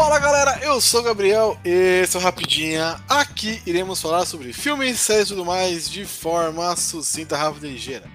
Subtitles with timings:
[0.00, 2.98] Fala galera, eu sou o Gabriel, esse é o Rapidinha.
[3.06, 8.10] Aqui iremos falar sobre filmes, séries e tudo mais de forma sucinta, rápida e ligeira.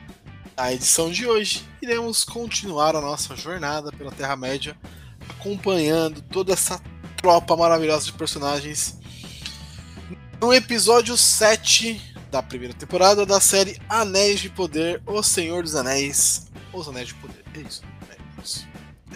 [0.57, 4.75] Na edição de hoje, iremos continuar a nossa jornada pela Terra-média,
[5.29, 6.81] acompanhando toda essa
[7.17, 8.97] tropa maravilhosa de personagens.
[10.41, 16.47] No episódio 7 da primeira temporada da série Anéis de Poder, O Senhor dos Anéis.
[16.73, 17.83] Os Anéis de Poder, é isso.
[18.09, 18.67] É isso.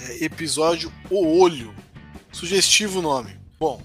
[0.08, 1.74] É, episódio O Olho
[2.32, 3.38] Sugestivo nome.
[3.60, 3.82] Bom,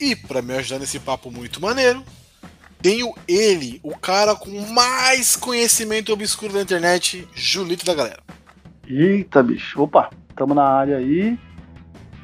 [0.00, 2.02] e para me ajudar nesse papo muito maneiro,
[2.80, 8.20] tenho ele, o cara com mais conhecimento obscuro da internet, Julito da galera.
[8.88, 9.80] Eita, bicho.
[9.80, 11.38] Opa, tamo na área aí.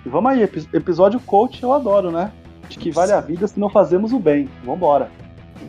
[0.04, 2.32] E vamos aí, episódio coach eu adoro, né?
[2.68, 4.48] De que vale a vida se não fazemos o bem.
[4.64, 5.10] Vambora.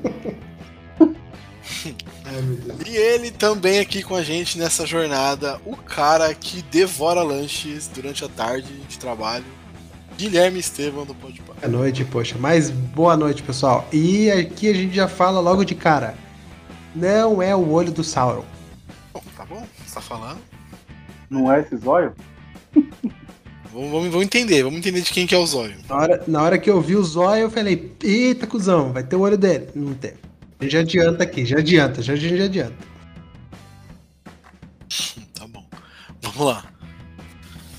[2.86, 8.26] e ele também aqui com a gente nessa jornada, o cara que devora lanches durante
[8.26, 9.46] a tarde de trabalho,
[10.20, 12.36] Guilherme Estevam do Pode Boa noite, poxa.
[12.38, 13.88] Mas boa noite, pessoal.
[13.90, 16.14] E aqui a gente já fala logo de cara.
[16.94, 18.44] Não é o olho do Sauron.
[19.14, 20.40] Bom, tá bom, você tá falando.
[21.30, 22.14] Não é esse zóio?
[22.76, 25.78] vamos, vamos, vamos, entender, vamos entender de quem que é o zóio.
[25.88, 29.16] Na hora, na hora que eu vi o zóio, eu falei, eita, cuzão, vai ter
[29.16, 29.70] o olho dele.
[29.74, 30.16] Não tem.
[30.64, 32.76] Já adianta aqui, já adianta, já, já adianta.
[35.34, 35.66] tá bom.
[36.22, 36.66] Vamos lá.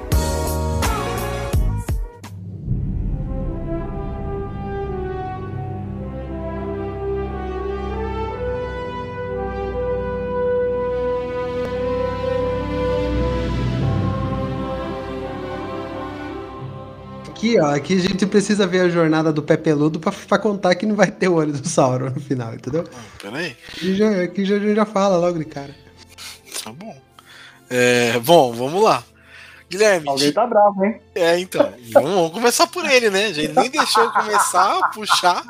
[17.41, 20.75] Aqui, ó, aqui a gente precisa ver a jornada do pé peludo pra, pra contar
[20.75, 22.83] que não vai ter o olho do Sauron no final, entendeu?
[22.93, 23.57] Ah, peraí.
[23.67, 25.75] Aqui já, aqui já, já fala logo de cara.
[26.63, 26.95] Tá bom.
[27.69, 29.03] É, bom, vamos lá.
[29.67, 30.09] Guilherme.
[30.09, 30.99] Alguém tá bravo, hein?
[31.15, 31.73] É, então.
[31.93, 33.27] Vamos, vamos começar por ele, né?
[33.27, 35.43] A gente nem deixou começar, puxar.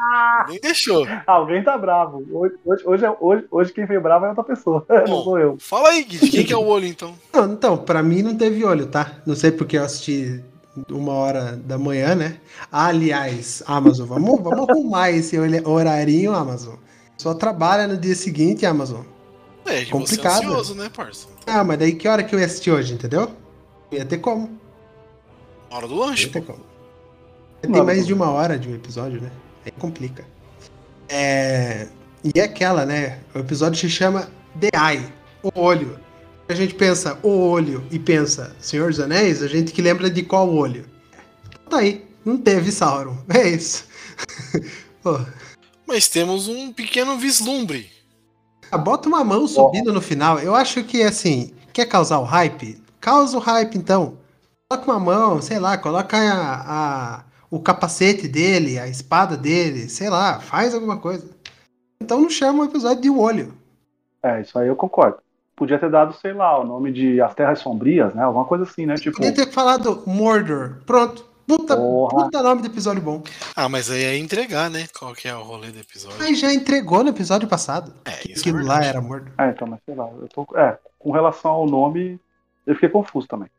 [0.48, 1.08] Nem deixou.
[1.26, 2.24] Alguém tá bravo.
[2.32, 3.16] Hoje, hoje, hoje, é,
[3.50, 4.86] hoje, quem foi bravo é outra pessoa.
[4.88, 5.58] Bom, não sou eu.
[5.60, 6.20] Fala aí, Gui.
[6.30, 7.16] Quem que é o olho, então?
[7.34, 9.12] Não, então, pra mim não teve olho, tá?
[9.26, 10.44] Não sei porque eu assisti
[10.90, 12.38] uma hora da manhã, né?
[12.72, 16.76] Aliás, Amazon, vamos, vamos arrumar esse horarinho, Amazon.
[17.18, 19.04] Só trabalha no dia seguinte, Amazon.
[19.66, 20.40] É, complicado.
[20.40, 21.28] Você é ansioso, né, parça?
[21.46, 23.32] Ah, mas daí que hora que eu ia assistir hoje, entendeu?
[23.92, 24.58] Ia ter como.
[25.70, 26.26] Hora do lanche.
[26.26, 26.60] Ia ter como.
[27.62, 29.32] Tem mais de uma hora de um episódio, né?
[29.66, 30.26] Aí complica.
[31.08, 31.88] É...
[32.24, 33.20] E é aquela, né?
[33.36, 34.30] O episódio se chama
[34.60, 36.00] The Eye, o olho
[36.52, 40.22] a gente pensa o olho e pensa Senhor dos Anéis, a gente que lembra de
[40.22, 40.86] qual olho?
[41.70, 43.18] Tá aí, não teve Sauron.
[43.34, 43.86] É isso.
[45.88, 47.90] Mas temos um pequeno vislumbre.
[48.72, 50.40] Ah, bota uma mão subindo no final.
[50.40, 52.82] Eu acho que assim, quer causar o hype?
[53.00, 54.18] Causa o hype então.
[54.70, 60.10] Coloca uma mão, sei lá, coloca a, a, o capacete dele, a espada dele, sei
[60.10, 61.30] lá, faz alguma coisa.
[62.02, 63.54] Então não chama o episódio de o olho.
[64.24, 65.18] É, isso aí eu concordo
[65.56, 68.24] podia ter dado, sei lá, o nome de As Terras Sombrias, né?
[68.24, 68.96] Alguma coisa assim, né?
[68.96, 69.18] Tipo...
[69.18, 70.78] Podia ter falado Mordor.
[70.86, 71.30] Pronto.
[71.48, 73.22] Puta, puta nome do episódio bom.
[73.56, 74.88] Ah, mas aí é entregar, né?
[74.98, 76.24] Qual que é o rolê do episódio.
[76.24, 77.94] Aí já entregou no episódio passado.
[78.06, 79.34] É, isso Aquilo é lá era Mordor.
[79.38, 80.10] É, então, mas sei lá.
[80.22, 80.48] Eu tô...
[80.56, 82.20] É, com relação ao nome,
[82.66, 83.50] eu fiquei confuso também.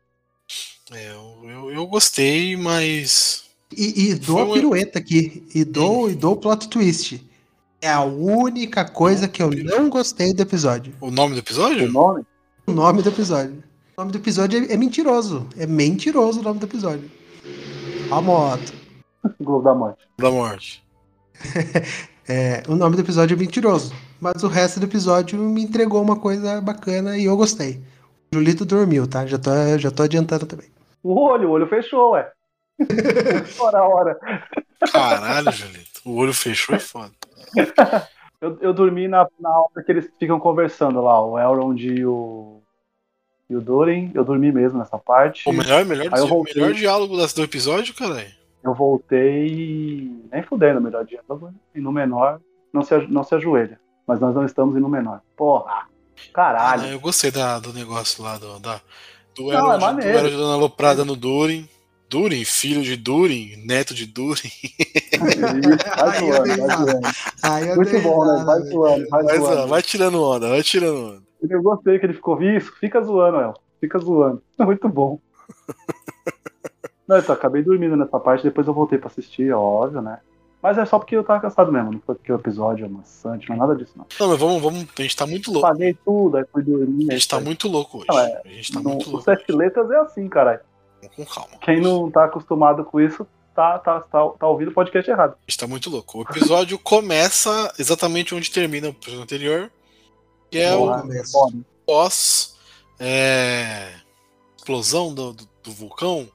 [0.91, 3.45] É, eu, eu, eu gostei, mas.
[3.75, 5.45] E, e dou a pirueta aqui.
[5.53, 6.09] E dou, hum.
[6.09, 7.23] e dou o plot twist.
[7.83, 10.93] É a única coisa que eu não gostei do episódio.
[11.01, 11.85] O nome do episódio?
[11.85, 12.25] O nome?
[12.65, 13.61] O nome do episódio.
[13.97, 15.45] O nome do episódio é, é mentiroso.
[15.57, 17.11] É mentiroso o nome do episódio.
[18.09, 18.71] A moto.
[19.37, 20.07] Globo da Morte.
[20.17, 20.81] Da Morte.
[22.25, 23.93] é, o nome do episódio é mentiroso.
[24.21, 27.83] Mas o resto do episódio me entregou uma coisa bacana e eu gostei.
[28.31, 29.25] O Julito dormiu, tá?
[29.25, 30.69] Já tô, já tô adiantando também.
[31.03, 32.31] O olho, o olho fechou, ué.
[33.59, 34.17] Hora a hora.
[34.89, 35.99] Caralho, Julito.
[36.05, 37.11] O olho fechou é foda.
[38.41, 42.59] Eu, eu dormi na, na hora que eles ficam conversando lá, o Elrond e o.
[43.49, 45.47] E o Dorin, eu dormi mesmo nessa parte.
[45.47, 48.25] O melhor, melhor, Aí eu voltei, melhor diálogo do episódio, cara.
[48.63, 50.09] Eu voltei.
[50.31, 51.53] Nem fudendo o melhor diálogo.
[51.75, 52.39] E no menor,
[52.71, 53.79] não se, não se ajoelha.
[54.07, 55.21] Mas nós não estamos indo menor.
[55.35, 55.87] Porra!
[56.33, 56.83] Caralho!
[56.83, 58.81] Ah, eu gostei da, do negócio lá do, da,
[59.35, 61.67] do Elrond, é dando aloprada no Durin.
[62.13, 64.51] Durin, filho de Durin, neto de Durin.
[65.97, 67.75] vai zoando, vai zoando.
[67.75, 68.43] Muito bom, né?
[68.45, 69.55] Vai zoando, vai Vai, zoando.
[69.55, 71.23] zoando, vai tirando onda, vai tirando onda.
[71.49, 73.53] Eu gostei que ele ficou, isso, fica zoando, El.
[73.81, 74.41] Fica zoando.
[74.59, 75.19] Muito bom.
[77.07, 80.19] Não, então, acabei dormindo nessa parte, depois eu voltei pra assistir, óbvio, né?
[80.61, 83.49] Mas é só porque eu tava cansado mesmo, não foi porque o episódio é maçante,
[83.49, 84.05] não é nada disso, não.
[84.17, 84.85] Não, mas vamos, vamos.
[84.97, 85.67] A gente tá muito louco.
[85.67, 87.07] Paguei tudo, aí fui dormir.
[87.11, 88.07] A gente tá aí- muito louco hoje.
[88.07, 89.25] Não, é, A gente tá no- muito o louco.
[89.25, 90.61] sete letras é assim, caralho.
[91.09, 91.57] Com calma.
[91.61, 95.31] Quem não tá acostumado com isso, tá, tá, tá, tá ouvindo o podcast errado.
[95.33, 96.19] A gente tá muito louco.
[96.19, 99.71] O episódio começa exatamente onde termina o episódio anterior.
[100.51, 101.31] Que é o começo.
[101.31, 101.57] foda.
[101.85, 102.55] pós
[102.99, 103.93] é,
[104.57, 106.27] explosão do, do- do vulcão,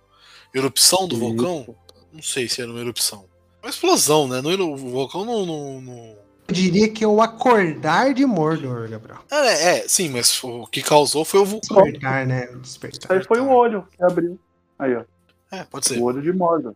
[0.55, 1.25] erupção do Isso.
[1.25, 1.77] vulcão.
[2.13, 3.27] Não sei se era uma erupção.
[3.63, 4.39] Uma explosão, né?
[4.39, 5.47] Era- o vulcão não.
[5.47, 6.17] não, não-
[6.49, 9.19] Eu diria que é o acordar de Mordor, Gabriel.
[9.31, 11.83] É, é, sim, mas o que causou foi o vulcão.
[11.83, 12.49] Despertar, né?
[12.55, 13.17] O Despertar.
[13.17, 14.39] Aí foi o olho que abriu.
[14.79, 15.05] Aí, ó.
[15.51, 15.99] É, pode ser.
[15.99, 16.75] O olho de Mordor.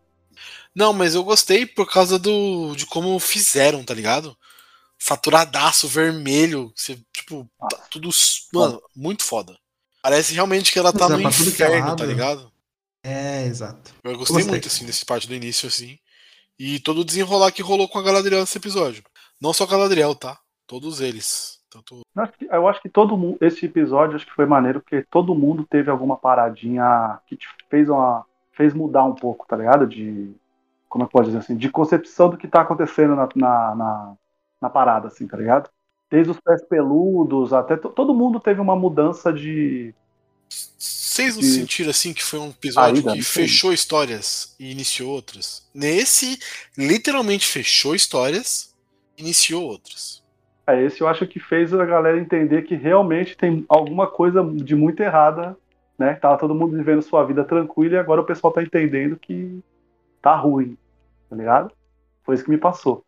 [0.74, 4.36] Não, mas eu gostei por causa do de como fizeram, tá ligado?
[4.98, 8.08] Saturadaço, vermelho, você, tipo, tá tudo.
[8.52, 9.58] Mano, muito foda.
[10.02, 12.52] Parece realmente que ela tá Mas é no é inferno, tá ligado?
[13.04, 13.92] É, exato.
[14.02, 14.50] Eu gostei, Gostei.
[14.50, 15.98] muito, assim, desse parte do início, assim.
[16.58, 19.02] E todo o desenrolar que rolou com a Galadriel nesse episódio.
[19.40, 20.38] Não só a Galadriel, tá?
[20.66, 21.58] Todos eles.
[21.72, 22.02] Tanto...
[22.50, 23.38] Eu acho que- todo mundo.
[23.40, 27.88] Esse episódio acho que foi maneiro, porque todo mundo teve alguma paradinha que te fez
[27.88, 28.24] uma.
[28.52, 29.86] fez mudar um pouco, tá ligado?
[29.86, 30.30] De.
[30.88, 31.56] Como é que pode dizer assim?
[31.56, 34.14] De concepção do que tá acontecendo na, na, na,
[34.60, 35.70] na parada, assim, tá ligado?
[36.10, 37.76] Desde os pés peludos até.
[37.76, 39.94] to- Todo mundo teve uma mudança de.
[40.78, 45.66] Vocês não sentiram, assim, que foi um episódio que fechou histórias e iniciou outras?
[45.74, 46.38] Nesse,
[46.76, 48.74] literalmente fechou histórias
[49.16, 50.21] e iniciou outras.
[50.66, 54.74] É, esse eu acho que fez a galera entender que realmente tem alguma coisa de
[54.76, 55.56] muito errada,
[55.98, 56.14] né?
[56.14, 59.60] Tava todo mundo vivendo sua vida tranquila e agora o pessoal tá entendendo que
[60.20, 60.76] tá ruim,
[61.28, 61.72] tá ligado?
[62.24, 63.04] Foi isso que me passou.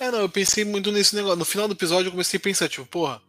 [0.00, 1.38] É, não, eu pensei muito nesse negócio.
[1.38, 3.20] No final do episódio eu comecei a pensar, tipo, porra,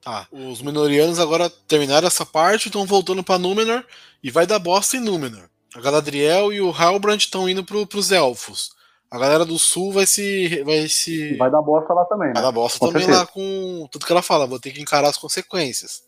[0.00, 3.84] tá, os Menorianos agora terminaram essa parte, estão voltando pra Númenor
[4.22, 5.48] e vai dar bosta em Númenor.
[5.74, 8.70] A Galadriel e o Halbrand estão indo pro, pros Elfos.
[9.10, 10.62] A galera do Sul vai se.
[10.64, 11.36] Vai se.
[11.36, 12.34] Vai dar bosta lá também, né?
[12.34, 13.20] Vai dar bosta Com também certeza.
[13.20, 16.02] lá com tudo que ela fala, vou ter que encarar as consequências.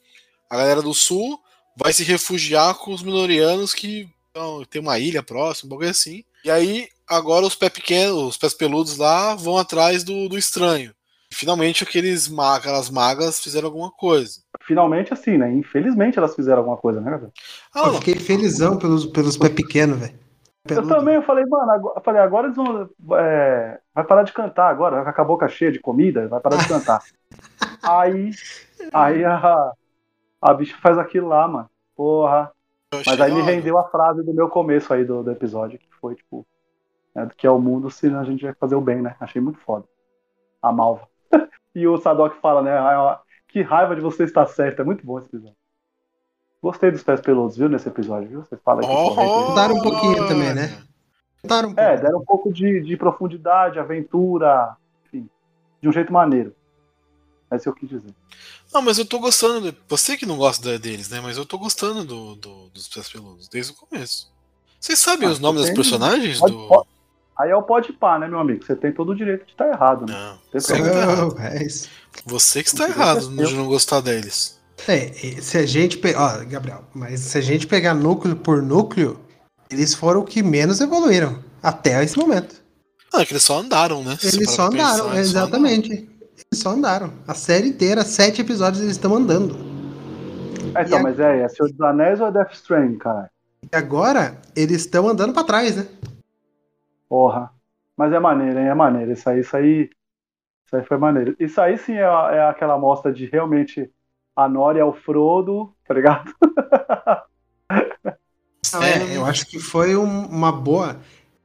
[0.51, 1.39] A galera do Sul
[1.77, 6.23] vai se refugiar com os Minorianos que então, tem uma ilha próxima, um bagulho assim.
[6.45, 10.93] E aí, agora os pés pequenos, os pés peludos lá vão atrás do, do estranho.
[11.33, 14.41] Finalmente aqueles aquelas magas fizeram alguma coisa.
[14.63, 15.51] Finalmente, assim, né?
[15.53, 17.33] Infelizmente elas fizeram alguma coisa, né, cara?
[17.75, 20.26] Ah, não, fiquei felizão pelos, pelos pé pequenos, velho.
[20.71, 20.89] Eu Peludo.
[20.89, 22.89] também, eu falei, mano, agora, eu falei, agora eles vão.
[23.19, 26.67] é, vai parar de cantar agora, com a boca cheia de comida, vai parar de
[26.69, 27.01] cantar.
[27.83, 28.31] aí,
[28.93, 29.73] aí a,
[30.41, 31.71] a bicha faz aquilo lá, mano.
[31.95, 32.53] Porra.
[32.93, 35.89] eu Mas aí me rendeu a frase do meu começo aí do, do episódio, que
[36.01, 36.47] foi, tipo,
[37.15, 39.17] né, que é o mundo se a gente vai fazer o bem, né?
[39.21, 39.85] Achei muito foda.
[40.63, 41.09] A malva.
[41.75, 42.77] e o Sadok fala, né?
[42.79, 43.19] "Ai, ó,
[43.49, 44.81] Que raiva de você estar certo.
[44.83, 45.57] É muito bom esse episódio.
[46.63, 48.41] Gostei dos pés peludos, viu, nesse episódio, viu?
[48.43, 48.91] Você fala aqui.
[48.91, 50.83] Oh, correto, Mudaram um pouquinho também, né?
[51.43, 51.91] Contaram um pouco.
[51.91, 54.77] É, deram um pouco de, de profundidade, aventura,
[55.07, 55.29] enfim,
[55.81, 56.55] de um jeito maneiro.
[57.51, 58.13] É isso que eu quis dizer.
[58.75, 59.71] Não, mas eu tô gostando.
[59.71, 61.21] de- Você que não gosta deles, né?
[61.21, 64.33] Mas eu tô gostando do, do- dos pés peludos desde o começo.
[64.81, 66.41] Vocês sabem Ah, os nomes tem- dos personagens?
[66.41, 66.67] pode- do...
[66.69, 66.89] pode-
[67.39, 68.65] Aí é o pode pá, né, meu amigo?
[68.65, 70.13] Você tem todo o direito de estar errado, né?
[70.15, 70.39] Não.
[70.51, 71.35] Tem Você que tá errado.
[71.37, 71.89] Oh, é isso.
[72.25, 74.56] Você que está errado é de não gostar deles.
[74.89, 76.21] É, se a gente pegar.
[76.41, 79.19] Ó, Gabriel, mas se a gente pegar núcleo por núcleo,
[79.71, 82.63] eles foram o que menos evoluíram até esse momento.
[83.13, 84.17] Ah, é que eles só andaram, né?
[84.23, 85.93] Eles só andaram, pensar, eles só exatamente.
[85.93, 87.13] Eles só andaram.
[87.27, 89.57] A série inteira, sete episódios, eles estão andando.
[90.75, 93.31] É, então, E a- mas é, é Senhor dos Anéis ou é Death Stranding, cara?
[93.73, 95.87] E agora, eles estão andando pra trás, né?
[97.09, 97.51] Porra.
[97.97, 98.67] Mas é maneiro, hein?
[98.69, 99.13] É maneiro.
[99.13, 99.91] Isso aí, isso aí.
[100.67, 101.35] Isso aí foi maneiro.
[101.41, 103.91] Isso aí sim é, é aquela amostra de realmente
[104.37, 106.33] a Nori é o Frodo, tá ligado?
[108.83, 110.97] É, eu acho que foi um- uma boa.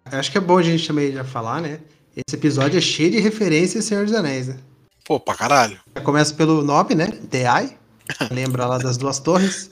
[0.05, 1.79] Acho que é bom a gente também já falar, né?
[2.15, 4.57] Esse episódio é cheio de referências Senhor dos Anéis, né?
[5.05, 5.79] Pô, pra caralho.
[5.95, 7.07] Já Começa pelo nome, né?
[7.29, 7.77] The Eye.
[8.31, 9.69] Lembra lá das duas torres.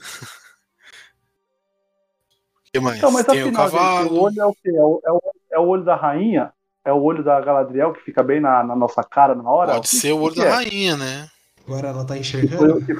[2.68, 2.98] O que mais?
[2.98, 4.10] Então, mas Tem o afinal, gente, cavalo.
[4.14, 4.70] o olho é o quê?
[4.70, 5.22] É o, é o-
[5.52, 6.52] é o olho da rainha?
[6.84, 9.72] É o olho da Galadriel que fica bem na, na nossa cara na hora?
[9.74, 10.50] Pode que- ser o olho que da é?
[10.50, 11.28] rainha, né?
[11.70, 12.24] Agora ela tá Que
[12.56, 12.78] foi, enxergando.
[12.78, 12.94] o que,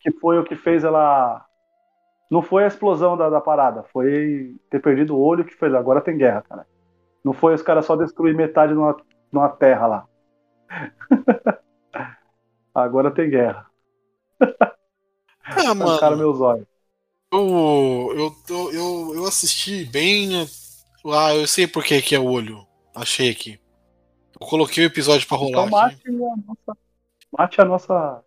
[0.00, 1.44] que foi o que fez ela.
[2.30, 5.72] Não foi a explosão da, da parada, foi ter perdido o olho que fez.
[5.74, 6.66] Agora tem guerra, cara.
[7.24, 10.06] Não foi os caras só destruir metade de uma, de uma terra lá.
[12.74, 13.66] Agora tem guerra.
[14.40, 14.74] Ah,
[15.70, 16.16] Arrancaram mano.
[16.16, 16.66] meus olhos.
[17.32, 20.46] Eu, eu, eu, eu assisti bem
[21.06, 22.66] Ah, eu sei por que é o olho.
[22.94, 23.60] Achei aqui.
[24.40, 26.08] Eu coloquei o episódio pra rolar Então mate aqui.
[26.08, 26.78] a nossa,
[27.38, 28.20] mate a nossa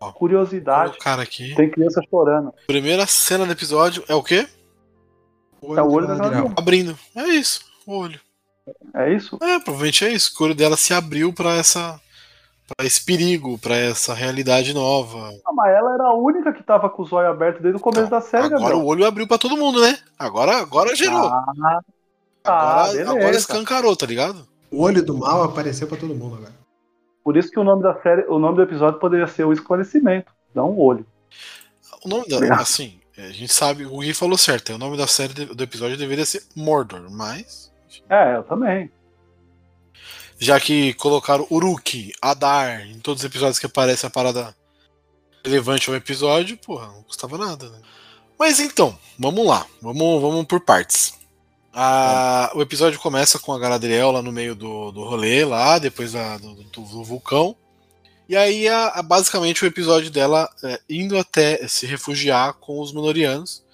[0.00, 0.92] Ó, curiosidade.
[0.92, 1.54] colocar aqui.
[1.54, 2.52] Tem criança chorando.
[2.66, 4.46] Primeira cena do episódio é o quê?
[5.62, 6.52] É o olho da Galadriel.
[6.56, 6.98] Abrindo.
[7.14, 8.20] É isso, o olho.
[8.94, 9.36] É isso?
[9.42, 10.34] É, provavelmente é isso.
[10.34, 12.00] que O olho dela se abriu pra essa.
[12.76, 15.30] para esse perigo, pra essa realidade nova.
[15.44, 18.06] Ah, mas ela era a única que tava com os olhos abertos desde o começo
[18.06, 18.80] Então, da série, agora Gabriel.
[18.80, 19.98] o olho abriu pra todo mundo, né?
[20.18, 21.26] Agora, agora gerou.
[21.28, 21.80] Ah,
[22.42, 23.10] tá, agora, beleza.
[23.10, 24.46] agora escancarou, tá ligado?
[24.70, 26.52] O olho do mal apareceu pra todo mundo agora.
[27.24, 30.30] Por isso que o nome da série, o nome do episódio poderia ser o esclarecimento.
[30.54, 31.06] Dá um olho.
[32.04, 32.36] O nome da.
[32.36, 32.60] Obrigado.
[32.60, 34.74] Assim, a gente sabe, o Gui falou certo.
[34.74, 37.72] O nome da série do episódio deveria ser Mordor, mas.
[38.10, 38.90] É, eu também.
[40.38, 44.54] Já que colocaram Uruk, Adar, em todos os episódios que aparece a parada
[45.42, 47.78] relevante ao episódio, porra, não custava nada, né?
[48.38, 51.14] Mas então, vamos lá, vamos, vamos por partes.
[51.76, 56.12] Ah, o episódio começa com a Galadriel lá no meio do, do rolê, lá, depois
[56.12, 57.56] da- do, do- do vulcão.
[58.28, 62.92] E aí, a- a- basicamente, o episódio dela é, indo até se refugiar com os
[62.92, 63.64] Menorianos.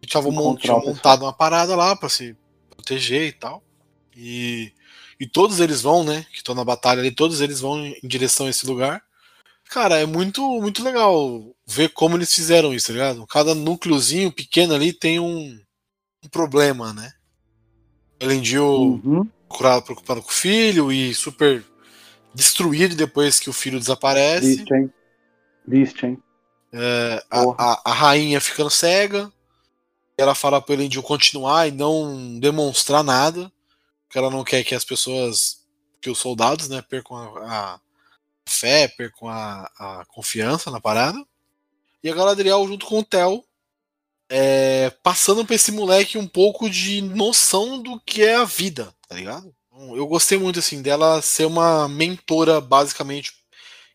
[0.00, 0.94] Que estavam mon- Encontrar tinham o pessoal.
[0.94, 2.36] montado uma parada lá pra se
[2.70, 3.62] proteger e tal.
[4.16, 4.72] E,
[5.18, 6.24] e todos eles vão, né?
[6.30, 9.02] Que estão na batalha ali, todos eles vão em em direção a esse lugar.
[9.70, 13.26] Cara, é muito, muito legal ver como eles fizeram isso, tá ligado?
[13.26, 15.58] Cada núcleozinho pequeno ali tem um,
[16.22, 17.12] um problema, né?
[18.20, 19.28] Elendil Uhum.
[19.48, 21.64] curado, preocupado com o filho e super
[22.34, 24.56] destruído depois que o filho desaparece.
[24.56, 24.92] Triste, hein?
[25.66, 26.22] Triste, hein?
[26.72, 29.32] É, a, a, a rainha ficando cega.
[30.16, 33.50] Ela fala pro Elendil continuar e não demonstrar nada.
[34.06, 35.64] Porque ela não quer que as pessoas,
[36.00, 37.80] que os soldados, né, percam a, a
[38.46, 41.18] fé, percam a, a confiança na parada.
[42.02, 43.44] E a Galadriel junto com o Theo
[44.36, 49.14] é, passando pra esse moleque um pouco de noção do que é a vida, tá
[49.14, 49.54] ligado?
[49.68, 53.32] Então, Eu gostei muito assim dela ser uma mentora basicamente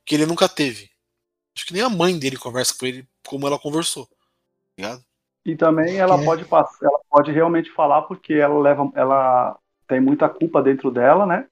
[0.06, 0.90] que ele nunca teve.
[1.56, 4.06] Acho que nem a mãe dele conversa com ele como ela conversou.
[4.06, 4.14] Tá
[4.78, 5.04] ligado?
[5.46, 6.24] E também ela É.
[6.24, 11.26] pode passar, ela pode realmente falar porque ela leva, ela tem muita culpa dentro dela,
[11.26, 11.48] né?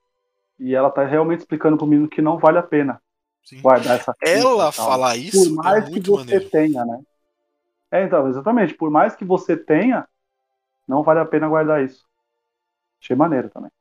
[0.60, 3.02] E ela tá realmente explicando pro menino que não vale a pena
[3.44, 3.62] Sim.
[3.62, 6.50] guardar essa culpa Ela falar isso por mais é que muito você maneiro.
[6.50, 7.00] tenha, né?
[7.92, 8.74] É, então, exatamente.
[8.74, 10.08] Por mais que você tenha,
[10.88, 12.06] não vale a pena guardar isso.
[13.02, 13.72] Achei maneiro também.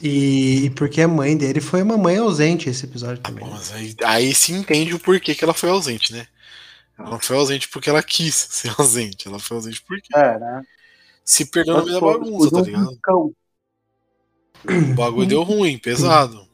[0.00, 3.44] E, e porque a mãe dele foi uma mãe ausente esse episódio também.
[3.44, 3.56] bom, né?
[3.56, 6.26] mas aí, aí se entende o porquê que ela foi ausente, né?
[6.98, 9.28] Ela não foi ausente porque ela quis ser ausente.
[9.28, 10.62] Ela foi ausente porque É, né?
[11.24, 12.90] se perdeu no meio da bagunça, tá ligado?
[12.90, 13.34] Um cão.
[14.64, 16.46] O bagulho deu ruim, pesado.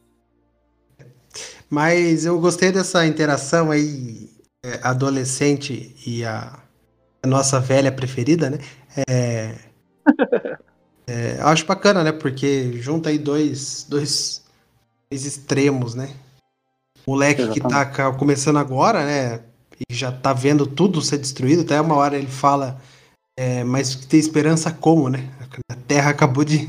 [1.69, 4.29] Mas eu gostei dessa interação aí,
[4.63, 6.62] é, adolescente e a,
[7.23, 8.57] a nossa velha preferida, né?
[9.07, 9.55] É,
[11.07, 12.11] é, eu acho bacana, né?
[12.11, 14.43] Porque junta aí dois, dois,
[15.09, 16.13] dois extremos, né?
[17.05, 19.41] O moleque que tá começando agora, né?
[19.89, 21.61] E já tá vendo tudo ser destruído.
[21.63, 22.79] Até uma hora ele fala,
[23.37, 25.29] é, mas tem esperança como, né?
[25.71, 26.67] A terra acabou de,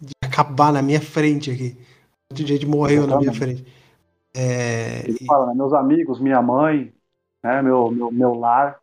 [0.00, 1.76] de acabar na minha frente aqui.
[1.76, 3.62] Um monte de gente morreu na minha Exatamente.
[3.62, 3.72] frente.
[4.34, 5.54] É, Ele e- fala?
[5.54, 6.92] Meus amigos, minha mãe,
[7.42, 7.62] né?
[7.62, 8.78] Meu, meu, meu lar.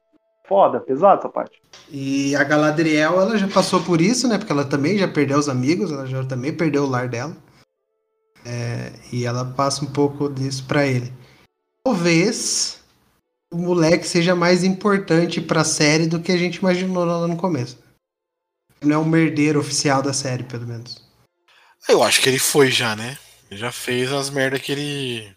[0.47, 1.59] Foda, pesado essa parte.
[1.89, 4.37] E a Galadriel, ela já passou por isso, né?
[4.37, 7.35] Porque ela também já perdeu os amigos, ela já também perdeu o lar dela.
[8.45, 11.11] É, e ela passa um pouco disso pra ele.
[11.83, 12.83] Talvez
[13.51, 17.77] o moleque seja mais importante pra série do que a gente imaginou lá no começo.
[18.81, 21.03] Não é o merdeiro oficial da série, pelo menos.
[21.87, 23.17] Eu acho que ele foi já, né?
[23.49, 25.35] Ele já fez as merdas que ele,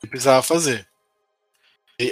[0.00, 0.86] que precisava fazer.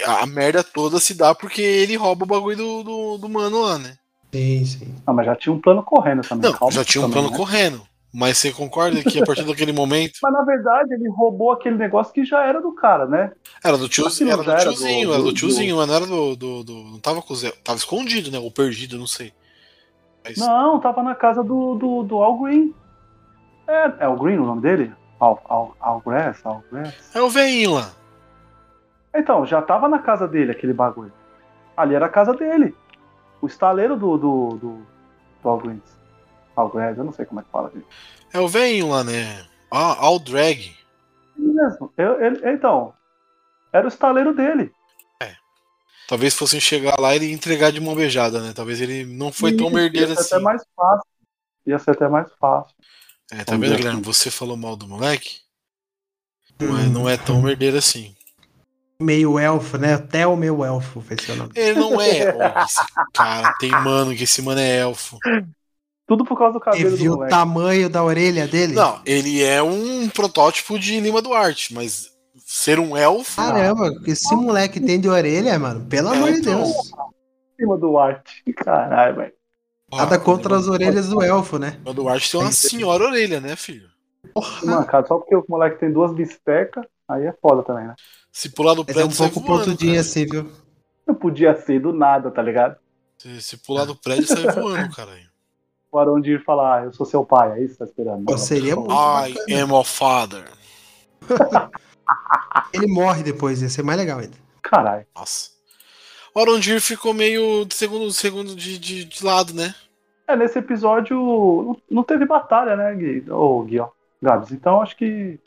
[0.05, 3.77] A, merda toda se dá porque ele rouba o bagulho do, do, do mano lá,
[3.77, 3.97] né?
[4.33, 4.95] Sim, sim.
[5.05, 6.49] Não, mas já tinha um plano correndo também.
[6.49, 7.37] Não, calma já tinha um também, plano né?
[7.37, 7.81] correndo.
[8.15, 10.13] Mas você concorda que a partir daquele momento.
[10.21, 13.31] Mas na verdade ele roubou aquele negócio que já era do cara, né?
[13.63, 16.05] Era do tiozinho, era do era do- tiozinho, era do do- tiozinho, mas não era
[16.05, 16.35] do.
[16.35, 17.51] do, do- não tava com o Zé.
[17.63, 18.37] Tava escondido, né?
[18.37, 19.33] Ou perdido, não sei.
[20.23, 22.71] Mas- Não, tava na casa do, do, do Al Green.
[23.67, 24.91] É, é Al Green o nome dele?
[25.19, 26.93] Al, Al, Al Grass, Al Grass.
[27.15, 27.91] É o veinho lá.
[29.15, 31.13] Então, já tava na casa dele aquele bagulho.
[31.77, 32.75] Ali era a casa dele.
[33.41, 34.87] O estaleiro do, do, do,
[35.41, 35.81] do Al Green.
[36.55, 37.85] Al Grass, eu não sei como é que fala disso.
[38.31, 39.45] É o veinho lá, né?
[39.71, 40.75] Ah, All Drag.
[41.35, 41.91] Mesmo.
[41.97, 42.93] Eu, ele, então,
[43.71, 44.71] era o estaleiro dele.
[46.05, 48.51] Talvez fossem chegar lá e ele entregar de mão beijada, né?
[48.53, 50.35] Talvez ele não foi tão Isso, merdeiro ia ser assim.
[50.35, 51.09] até mais fácil.
[51.65, 52.75] Ia ser até mais fácil.
[53.31, 54.01] É, tá vendo, Guilherme?
[54.01, 55.39] Você falou mal do moleque?
[56.59, 56.89] Não é, Hum.
[56.89, 58.13] não é tão merdeiro assim.
[58.99, 59.95] Meio elfo, né?
[59.95, 61.51] Até o meu elfo foi seu nome.
[61.55, 62.33] Ele não é.
[63.13, 65.17] Cara tem mano, que esse mano é elfo.
[66.05, 68.73] Tudo por causa do cabelo viu do o tamanho da orelha dele?
[68.73, 72.11] Não, ele é um protótipo de Lima Duarte, mas
[72.45, 73.35] ser um elfo.
[73.37, 75.85] Caramba, esse moleque tem de orelha, mano.
[75.87, 76.61] Pelo É, amor de então.
[76.61, 76.91] Deus.
[77.59, 78.43] Cima do arte.
[78.53, 79.33] Caralho, velho.
[79.89, 81.77] porra, Nada contra as orelhas do elfo, né?
[81.79, 83.87] Lima Duarte tem uma senhora orelha, né, filho?
[84.33, 84.65] Porra.
[84.65, 87.95] Mano, cara, só porque o moleque tem duas bistecas, aí é foda também, né?
[88.31, 89.65] Se pular do Mas é prédio, um sai pouco voando.
[89.65, 90.01] pontudinho cara.
[90.01, 90.51] assim, viu?
[91.05, 92.77] Não podia ser do nada, tá ligado?
[93.17, 95.31] Se, se pular do prédio, sai voando, caralho.
[95.91, 98.25] O Arondir falar, ah, eu sou seu pai, é isso que tá esperando.
[98.25, 99.63] Pô, seria muito I bacana.
[99.63, 100.45] am a father.
[102.73, 104.35] Ele morre depois, ia ser mais legal ainda.
[104.61, 105.05] Caralho.
[105.15, 105.51] Nossa.
[106.33, 109.75] O Arondir ficou meio de segundo, segundo de, de, de lado, né?
[110.27, 113.29] É, nesse episódio não- teve batalha, né, Gui?
[113.29, 113.89] Ô, Gui, ó.
[114.21, 114.51] Gabs.
[114.51, 115.39] Então acho que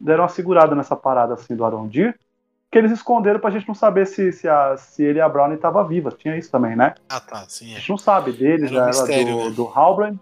[0.00, 2.18] deram uma segurada nessa parada assim do Arondir.
[2.70, 5.58] Que eles esconderam pra gente não saber se, se, a, se ele e a Brownie
[5.58, 6.12] tava viva.
[6.12, 6.94] Tinha isso também, né?
[7.08, 7.80] Ah, tá, sim, A é.
[7.80, 9.50] gente não sabe deles, Era um mistério, do, né?
[9.50, 10.18] do Halbrand.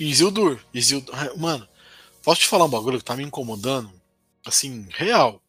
[0.00, 0.58] Isildur.
[0.74, 1.14] Isildur.
[1.16, 1.66] Ah, Mano,
[2.24, 3.90] posso te falar um bagulho que tá me incomodando?
[4.44, 5.40] Assim, real.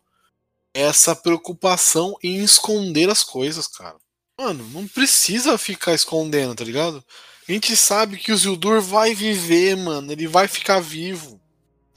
[0.73, 3.95] Essa preocupação em esconder as coisas, cara.
[4.39, 7.03] Mano, não precisa ficar escondendo, tá ligado?
[7.47, 10.11] A gente sabe que o Isildur vai viver, mano.
[10.11, 11.39] Ele vai ficar vivo.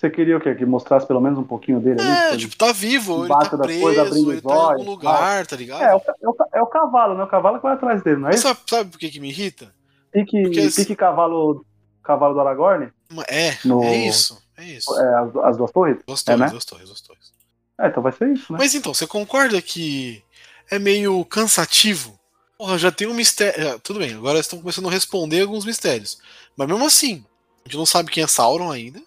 [0.06, 0.54] Você queria o quê?
[0.54, 2.08] Que mostrasse pelo menos um pouquinho dele ali?
[2.10, 5.46] É, Ele- tipo, tá vivo, ele tá preso, abrindo ele os tá em algum lugar,
[5.46, 5.82] tá ligado?
[5.82, 7.25] É, é o, é, o, é o cavalo, né?
[7.25, 8.48] O cavalo que vai atrás dele, não é Mas isso?
[8.48, 9.75] sabe, sabe por que, que me irrita?
[10.12, 11.64] Pique, porque esse- pique cavalo,
[12.02, 12.90] cavalo do Aragorn?
[13.28, 14.40] É, No- é isso.
[14.56, 14.96] É isso.
[14.98, 15.98] É, as, as duas torres?
[16.06, 16.48] Duas é, torres, né?
[16.48, 17.32] duas torres, duas torres.
[17.80, 18.58] É, então vai ser isso, né?
[18.60, 20.22] Mas então, você concorda que
[20.70, 22.18] é meio cansativo?
[22.56, 23.78] Porra, já tem um mistério.
[23.80, 26.18] Tudo bem, agora estão começando a responder alguns mistérios.
[26.56, 27.22] Mas mesmo assim,
[27.64, 28.98] a gente não sabe quem é Sauron ainda.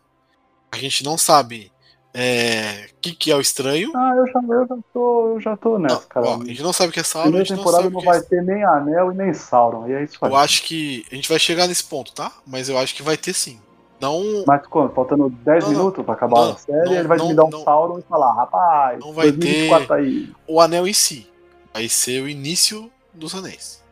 [0.72, 1.72] A gente não sabe
[2.14, 3.92] é, o que, que é o estranho.
[3.96, 6.26] Ah, eu já, eu já tô, eu já tô nessa, Não, cara.
[6.28, 8.08] ó, a gente não sabe o que é Sauron, Primeira não temporada não o que
[8.08, 9.88] é vai ter nem Anel e nem Sauron.
[9.88, 10.32] E é isso aí.
[10.32, 12.32] Eu acho que a gente vai chegar nesse ponto, tá?
[12.46, 13.60] Mas eu acho que vai ter sim.
[14.00, 14.94] Não, Mas quando?
[14.94, 15.77] Faltando 10 Não, não.
[15.77, 17.64] minutos pra acabar Não, a série, não, ele vai não, me dar um não.
[17.66, 20.32] Sauron e falar, rapaz, Não vai 2024 tá aí.
[20.48, 21.29] o anel em si.
[21.74, 23.84] Vai ser o início dos anéis.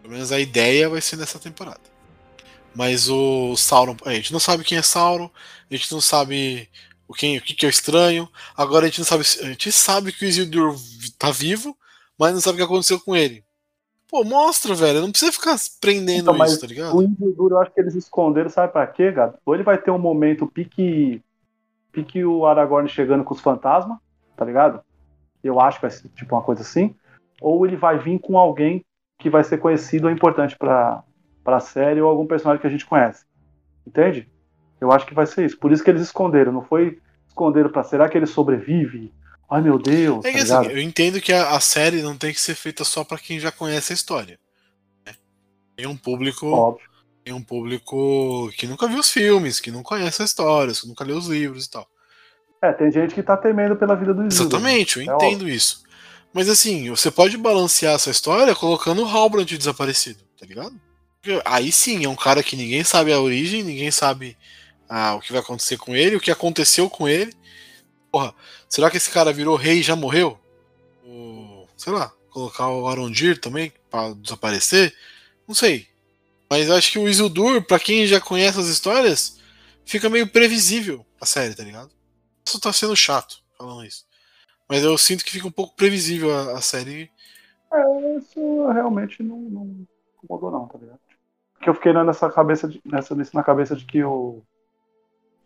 [0.00, 1.80] Pelo menos a ideia vai ser nessa temporada.
[2.72, 3.96] Mas o Sauron.
[4.04, 5.28] A gente não sabe quem é Sauron.
[5.70, 6.68] A gente não sabe
[7.08, 8.28] o, quem, o que, que é estranho.
[8.56, 9.22] Agora a gente não sabe.
[9.42, 10.74] A gente sabe que o Isildur
[11.18, 11.76] tá vivo,
[12.18, 13.44] mas não sabe o que aconteceu com ele.
[14.08, 15.00] Pô, mostra, velho.
[15.00, 16.96] Não precisa ficar prendendo Então, isso, tá ligado?
[16.96, 19.38] O Isildur, eu acho que eles esconderam, sabe pra quê, gato?
[19.44, 21.22] Ou ele vai ter um momento pique,
[21.92, 23.98] pique o Aragorn chegando com os fantasmas,
[24.36, 24.80] tá ligado?
[25.42, 26.94] Eu acho que vai ser tipo uma coisa assim.
[27.40, 28.84] Ou ele vai vir com alguém
[29.18, 31.02] que vai ser conhecido ou importante pra,
[31.42, 33.24] pra série ou algum personagem que a gente conhece.
[33.86, 34.28] Entende?
[34.80, 35.58] Eu acho que vai ser isso.
[35.58, 36.52] Por isso que eles esconderam.
[36.52, 39.12] Não foi esconderam pra será que ele sobrevive?
[39.48, 42.40] Ai meu Deus, É tá assim, eu entendo que a, a série não tem que
[42.40, 44.38] ser feita só pra quem já conhece a história.
[45.04, 45.14] né?
[45.76, 46.48] Tem um público.
[46.50, 46.88] Óbvio.
[47.24, 51.04] tem um público que nunca viu os filmes, que não conhece a história, que nunca
[51.04, 51.86] leu os livros e tal.
[52.60, 54.58] É, tem gente que tá temendo pela vida do Isildur.
[54.58, 55.84] Exatamente, eu É entendo isso.
[56.32, 60.74] Mas assim, você pode balancear essa história colocando o Halbrand desaparecido, tá ligado?
[61.20, 64.36] Porque aí sim, é um cara que ninguém sabe a origem, ninguém sabe
[64.88, 67.32] ah, o que vai acontecer com ele, o que aconteceu com ele.
[68.10, 68.34] Porra,
[68.68, 70.38] será que esse cara virou rei e já morreu?
[71.04, 74.94] O, sei lá, colocar o Arondir também pra desaparecer?
[75.46, 75.88] Não sei.
[76.48, 79.38] Mas acho que o Isildur, pra quem já conhece as histórias,
[79.84, 81.90] fica meio previsível a série, tá ligado?
[82.46, 84.06] Isso tá sendo chato falando isso.
[84.68, 87.10] Mas eu sinto que fica um pouco previsível a, a série.
[87.72, 89.86] É, isso realmente não, não
[90.22, 91.00] incomodou não, tá ligado?
[91.54, 94.42] Porque eu fiquei nessa cabeça de, nessa, nisso na cabeça de que o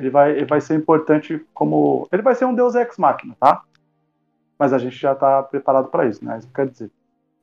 [0.01, 3.63] ele vai, ele vai ser importante como ele vai ser um deus ex machina, tá?
[4.59, 6.39] Mas a gente já tá preparado para isso, né?
[6.39, 6.91] Isso que quer dizer.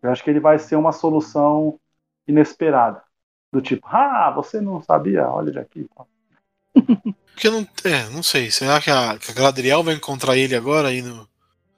[0.01, 1.79] Eu acho que ele vai ser uma solução
[2.27, 3.01] inesperada,
[3.51, 5.87] do tipo, ah, você não sabia, olha de aqui?
[7.33, 7.67] Porque não.
[7.83, 8.49] É, não sei.
[8.49, 11.27] Será que a, que a Galadriel vai encontrar ele agora indo em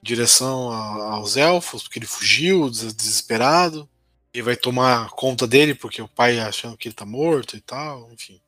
[0.01, 1.83] direção a- aos elfos?
[1.83, 3.87] Porque ele fugiu, des- desesperado.
[4.33, 8.09] E vai tomar conta dele porque o pai achando que ele tá morto e tal,
[8.11, 8.39] enfim.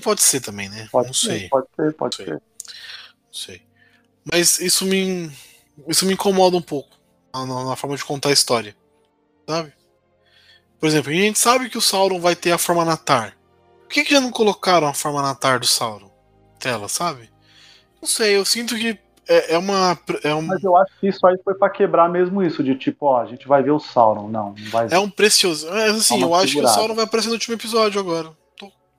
[0.00, 0.88] Pode ser também, né?
[0.90, 2.24] Pode não ser, sei, pode ser, pode Sei.
[2.26, 2.32] ser.
[2.32, 2.40] não
[3.32, 3.62] sei.
[4.30, 5.30] Mas isso me.
[5.86, 6.90] Isso me incomoda um pouco
[7.32, 8.76] na, na- forma de contar a história.
[9.48, 9.72] Sabe?
[10.80, 13.36] Por exemplo, a gente sabe que o Sauron vai ter a forma Natar.
[13.82, 16.10] Por que, que já não colocaram a forma Natar do Sauron?
[16.58, 17.30] Tela, sabe?
[18.02, 19.98] Não sei, eu sinto que é, é uma.
[20.24, 23.06] É um, Mas eu acho que isso aí foi pra quebrar mesmo isso, de tipo,
[23.06, 24.28] ó, a gente vai ver o Sauron.
[24.28, 24.94] Não, não vai ver.
[24.96, 25.68] é um precioso.
[25.68, 26.66] É, assim, eu uma acho que o.
[26.68, 28.30] Sauron vai aparecer no último episódio agora.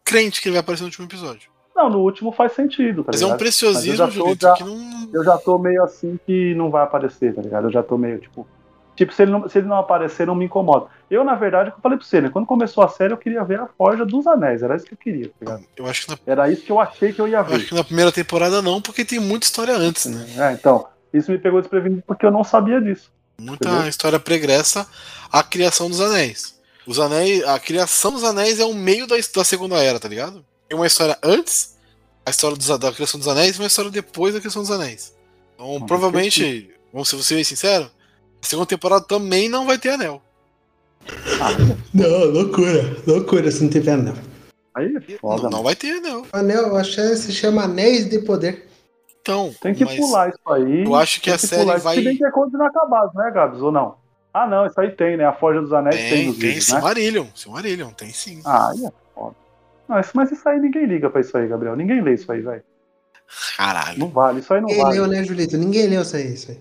[0.10, 1.50] Crente que ele vai aparecer no último episódio.
[1.76, 3.40] Não, no último faz sentido, tá Mas é um ligado?
[3.40, 5.10] preciosismo, Mas eu já tô já- que não.
[5.14, 7.68] Eu já tô meio assim que não vai aparecer, tá ligado?
[7.68, 8.46] Eu já tô meio, tipo,
[8.96, 10.88] Tipo, se ele, não, se ele não aparecer, não me incomoda.
[11.10, 12.28] Eu, na verdade, é o que eu falei pra você, né?
[12.30, 14.62] Quando começou a série, eu queria ver a Forja dos Anéis.
[14.62, 15.64] Era isso que eu queria, tá ligado?
[15.78, 17.56] Eu acho que na, Era isso que eu achei que eu ia eu ver.
[17.56, 20.26] acho que na primeira temporada não, porque tem muita história antes, né?
[20.38, 23.10] É, então, isso me pegou desprevenido porque eu não sabia disso.
[23.40, 23.88] Muita Entendeu?
[23.88, 24.86] história pregressa
[25.32, 26.59] à criação dos anéis.
[26.88, 27.44] Os anéis.
[27.44, 30.44] A criação dos anéis é o meio da, da segunda era, tá ligado?
[30.68, 31.76] Tem uma história antes,
[32.26, 35.14] a história dos- da criação dos anéis, e uma história depois da criação dos anéis.
[35.56, 37.90] Então, Hum, provavelmente, vamos ser você bem sincero,
[38.42, 40.22] a segunda temporada também não vai ter anel.
[41.42, 41.50] Ah,
[41.94, 42.98] Não, loucura.
[43.08, 44.16] Loucura se não tiver anel.
[44.76, 46.26] aí é foda, não, não vai ter anel.
[46.32, 48.68] Anel, eu acho que se chama Anéis de Poder.
[49.22, 50.84] Então, Tem que mas pular isso aí.
[50.86, 53.62] eu acho que a série pular vai- Se bem que é contos inacabados, né, Gabs?
[53.62, 53.96] Ou não?
[54.34, 55.26] Ah, não, isso aí tem, né?
[55.26, 56.76] A Forja dos Anéis tem, Tem, nos tem, vídeos, né?
[56.76, 57.26] Silmarillion.
[57.36, 58.42] Silmarillion, tem sim.
[58.46, 59.36] Ah, aí é foda.
[59.88, 61.76] Não, isso- mas isso aí ninguém liga pra isso aí, Gabriel.
[61.76, 62.64] Ninguém lê isso aí, velho.
[63.58, 64.00] Caralho.
[64.00, 65.00] Não vale, isso aí não Ninguém vale.
[65.00, 65.58] leu, né, Julito?
[65.58, 66.34] Ninguém leu isso aí.
[66.34, 66.60] Isso aí.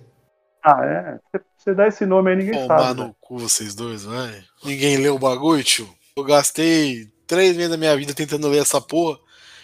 [0.64, 1.18] Ah, é.
[1.32, 2.94] Você- Você dá esse nome aí, ninguém Tomar sabe.
[3.00, 3.16] no velho.
[3.20, 4.42] cu vocês dois, vai.
[4.64, 5.88] Ninguém leu o bagulho, tio.
[6.16, 9.18] Eu gastei três meses da minha vida tentando ler essa porra.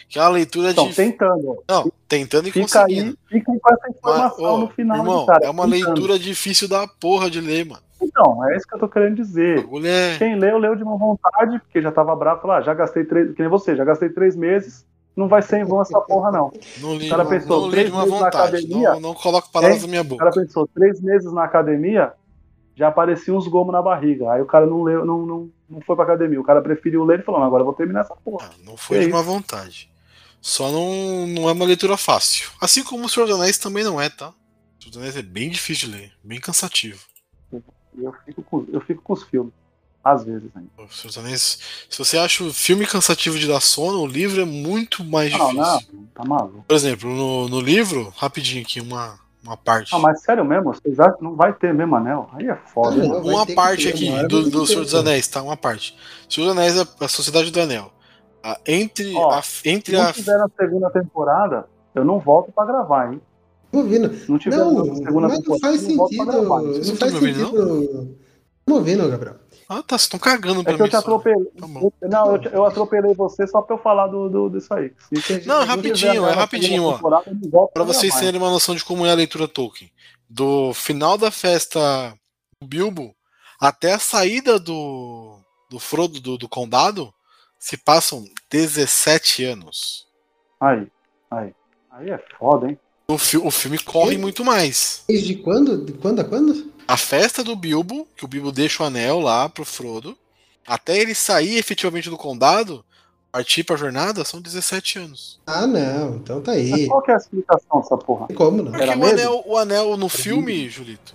[0.09, 0.95] Que é uma leitura Então, de.
[0.95, 1.62] tentando.
[1.69, 3.17] Não, tentando e Fica conseguindo.
[3.33, 5.47] aí, fica com essa Mas, informação ô, no final, irmão, cara.
[5.47, 5.87] é uma Tentando.
[5.87, 7.83] leitura difícil da porra de ler, mano.
[8.07, 9.67] Então, é isso que eu tô querendo O dizer.
[9.85, 10.19] é.
[10.19, 13.35] Quem leu, leu de má vontade, porque já tava bravo, falou, ah, já gastei três,
[13.35, 14.87] que nem você, já gastei três meses,
[15.17, 16.53] não vai ser em vão essa porra, não.
[16.81, 18.37] Não li, O cara não, pensou, não li três meses na vontade.
[18.37, 19.83] academia, Não, não coloco palavras hein?
[19.83, 20.25] na minha O boca.
[20.25, 22.12] cara pensou, três meses na academia,
[22.77, 24.33] já apareciam uns gomos na barriga.
[24.33, 26.40] Aí o cara não leu, não, não, não foi pra academia.
[26.40, 28.49] O cara preferiu ler e falou, não, agora eu vou terminar essa porra.
[28.51, 29.88] Ah, não foi Que de má vontade.
[30.40, 32.51] Só não, não é uma leitura fácil.
[32.61, 34.29] Assim como o Senhor dos Anéis também não é, tá?
[34.29, 37.01] O Senhor dos Anéis é bem difícil de ler, bem cansativo.
[37.97, 39.53] Eu fico com, eu fico com os filmes.
[40.03, 40.69] Às vezes ainda.
[41.03, 45.03] Dos Anéis, se você acha o filme cansativo de dar sono, o livro é muito
[45.03, 45.89] mais Não, difícil.
[45.95, 46.63] não, tá maluco.
[46.69, 49.91] Por exemplo, no, no livro, rapidinho aqui, uma, uma parte.
[49.93, 52.29] Não, mas sério mesmo, vocês acham que não vai ter mesmo anel?
[52.35, 54.95] Aí é foda, Não, uma parte aqui do, do Senhor dos.
[54.95, 55.41] Anéis, tá?
[55.41, 55.97] Uma parte.
[56.29, 57.91] Senhor dos Anéis é a Sociedade do Anel.
[58.43, 60.13] Ah, entre Ó, a, Se entre não a.
[60.13, 63.23] tiver na segunda temporada, eu não volto pra gravar, hein?
[63.75, 64.09] Tô ouvindo.
[64.29, 66.25] Não tiver Não, segunda mas não faz eu sentido.
[66.25, 68.19] Não não faz tão me ouvindo, sentido.
[68.67, 69.37] Não ouvindo, Gabriel.
[69.69, 70.91] Ah, tá, vocês estão cagando pra É que eu mim.
[70.91, 71.45] te atropelei.
[71.59, 71.91] Tá bom.
[72.03, 74.93] Não, eu, te- eu atropelei você só pra eu falar do, do, disso aí.
[75.47, 76.99] Não, não rapidinho, é rapidinho, ó.
[77.53, 79.91] eu Pra vocês terem uma noção de como é a leitura Tolkien.
[80.29, 82.15] Do final da festa
[82.61, 83.15] do Bilbo
[83.61, 85.39] até a saída do,
[85.71, 87.13] do Frodo do, do condado
[87.59, 90.07] se passam 17 anos.
[90.61, 90.87] Aí,
[91.31, 91.55] aí.
[91.91, 92.79] Aí é foda, hein?
[93.09, 94.19] O, fi- o filme corre Sim.
[94.21, 95.03] muito mais.
[95.09, 95.85] Desde quando?
[95.85, 96.73] De quando a quando?
[96.88, 100.17] A festa do Bilbo, que o Bilbo deixa o anel lá pro Frodo,
[100.67, 102.85] até ele sair efetivamente do condado,
[103.31, 105.40] partir pra jornada, são 17 anos.
[105.47, 106.17] Ah, não.
[106.17, 106.87] Então tá Mas aí.
[106.87, 108.27] qual que é a explicação dessa porra?
[108.35, 108.71] Como não?
[108.71, 109.12] Porque Era o mesmo?
[109.19, 111.14] anel, o anel no filme, Julito,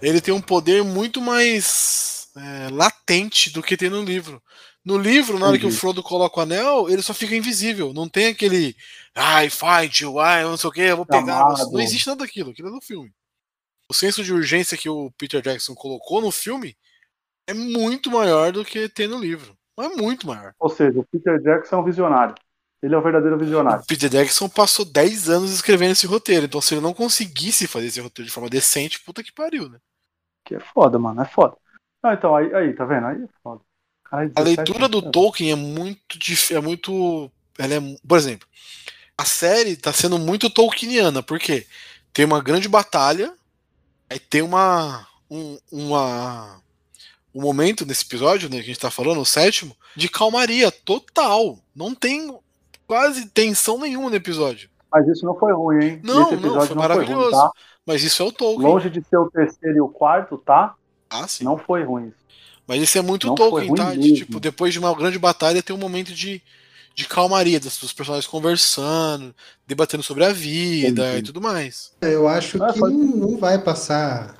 [0.00, 4.40] ele tem um poder muito mais é, latente do que tem no livro.
[4.84, 5.80] No livro, na hora que o Entendi.
[5.80, 7.92] Frodo coloca o anel, ele só fica invisível.
[7.92, 8.74] Não tem aquele.
[9.14, 11.42] Ai, fight you, ai, não sei o que, eu vou pegar.
[11.42, 11.70] Amado.
[11.70, 13.12] Não existe nada daquilo, aquilo é no filme.
[13.88, 16.76] O senso de urgência que o Peter Jackson colocou no filme
[17.46, 19.56] é muito maior do que tem no livro.
[19.78, 20.54] É muito maior.
[20.58, 22.34] Ou seja, o Peter Jackson é um visionário.
[22.82, 23.82] Ele é o verdadeiro visionário.
[23.82, 27.86] O Peter Jackson passou 10 anos escrevendo esse roteiro, então se ele não conseguisse fazer
[27.86, 29.78] esse roteiro de forma decente, puta que pariu, né?
[30.44, 31.20] Que é foda, mano.
[31.20, 31.56] É foda.
[32.02, 33.06] Ah, então, aí, aí tá vendo?
[33.06, 33.60] Aí é foda.
[34.10, 35.10] Cara, A 17 leitura do anos.
[35.12, 38.48] Tolkien é muito dif- é muito ela é, por exemplo,
[39.18, 41.66] a série tá sendo muito tolkieniana, porque
[42.12, 43.32] tem uma grande batalha,
[44.10, 46.60] aí tem uma um, uma
[47.34, 51.58] um momento nesse episódio, né, que a gente tá falando, o sétimo, de calmaria total.
[51.74, 52.36] Não tem
[52.86, 54.68] quase tensão nenhuma no episódio.
[54.92, 56.00] Mas isso não foi ruim, hein?
[56.02, 57.30] Não, Esse não, foi não, foi ruim, maravilhoso.
[57.30, 57.52] tá?
[57.86, 58.68] Mas isso é o Tolkien.
[58.68, 60.74] Longe de ser o terceiro e o quarto, tá?
[61.08, 61.44] Ah, sim.
[61.44, 62.12] Não foi ruim.
[62.70, 63.92] Mas isso é muito Não Tolkien, tá?
[63.96, 66.40] De, tipo, depois de uma grande batalha tem um momento de,
[66.94, 69.34] de calmaria, dos, dos personagens conversando,
[69.66, 71.18] debatendo sobre a vida Entendi.
[71.18, 71.90] e tudo mais.
[72.00, 74.36] Eu acho Ah, que pode- não vai passar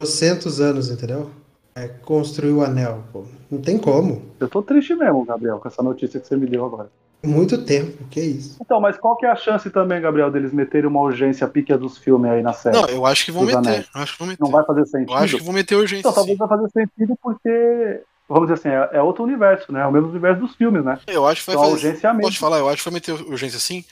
[0.00, 1.30] 200 anos, entendeu?
[1.74, 3.26] É construir o anel, pô.
[3.50, 4.32] Não tem como.
[4.40, 6.90] Eu tô triste mesmo, Gabriel, com essa notícia que você me deu agora.
[7.26, 8.56] Muito tempo, que isso.
[8.60, 11.98] Então, mas qual que é a chance também, Gabriel, deles meterem uma urgência pique dos
[11.98, 12.76] filmes aí na série?
[12.76, 13.58] Não, eu acho que vão meter.
[13.58, 13.88] anéis.
[13.94, 14.42] Acho que vão meter.
[14.42, 15.10] Não vai fazer sentido?
[15.12, 16.00] Eu acho que vão meter urgência.
[16.00, 16.46] Então, talvez sim.
[16.46, 19.80] vai fazer sentido porque, vamos dizer assim, é, é outro universo, né?
[19.82, 20.98] É o mesmo universo dos filmes, né?
[21.06, 21.86] Eu acho que vai Então fazer.
[21.88, 22.14] urgência é.
[22.20, 23.84] Posso te falar, eu acho que vai meter urgência sim.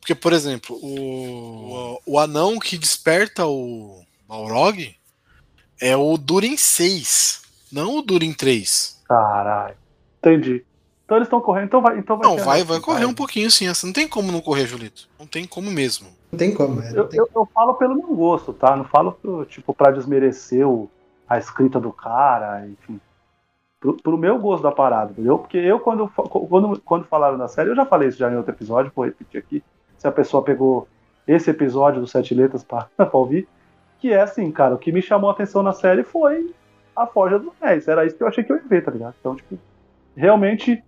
[0.00, 4.94] Porque, por exemplo, o, o anão que desperta o Balrog
[5.80, 9.02] é o Durin 6, não o Durin 3.
[9.06, 9.74] Caralho.
[10.18, 10.64] Entendi.
[11.10, 11.98] Então eles estão correndo, então vai.
[11.98, 13.08] Então vai Não, vai, vai correr vai.
[13.08, 13.66] um pouquinho sim.
[13.66, 15.08] Essa não tem como não correr, Julito.
[15.18, 16.06] Não tem como mesmo.
[16.30, 16.80] Não tem como.
[16.80, 18.76] É, Eu, tem eu, eu falo pelo meu gosto, tá?
[18.76, 19.18] Não falo
[19.48, 20.88] tipo pra desmerecer o,
[21.28, 23.00] a escrita do cara, enfim.
[23.80, 25.36] Pro, pro meu gosto da parada, entendeu?
[25.36, 28.52] Porque eu, quando, quando, quando falaram da série, eu já falei isso já em outro
[28.52, 29.64] episódio, vou repetir aqui.
[29.98, 30.86] Se a pessoa pegou
[31.26, 33.48] esse episódio dos Sete Letras pra, pra ouvir,
[33.98, 36.54] que é assim, cara, o que me chamou a atenção na série foi
[36.94, 37.88] a Forja dos Anéis.
[37.88, 39.16] Era isso que eu achei que eu ia ver, tá ligado?
[39.18, 39.58] Então, tipo,
[40.14, 40.84] realmente,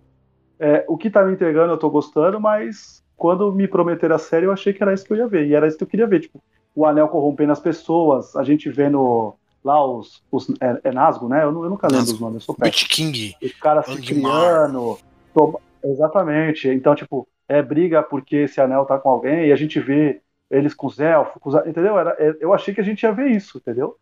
[0.59, 4.45] é, o que tá me entregando eu tô gostando, mas quando me prometeram a série,
[4.45, 5.47] eu achei que era isso que eu ia ver.
[5.47, 6.41] E era isso que eu queria ver, tipo,
[6.75, 10.23] o anel corrompendo as pessoas, a gente vendo lá os.
[10.31, 11.43] os é, é Nasgo, né?
[11.43, 12.13] Eu, eu nunca lembro Nasgo.
[12.15, 12.89] os nomes, eu sou péssimo.
[12.89, 13.35] King.
[13.41, 14.97] Os caras se criando.
[15.33, 15.59] Toma...
[15.83, 16.67] Exatamente.
[16.69, 20.73] Então, tipo, é briga porque esse anel tá com alguém, e a gente vê eles
[20.73, 21.55] com os elfos, com os...
[21.67, 21.97] entendeu?
[21.97, 23.97] Era, é, eu achei que a gente ia ver isso, entendeu?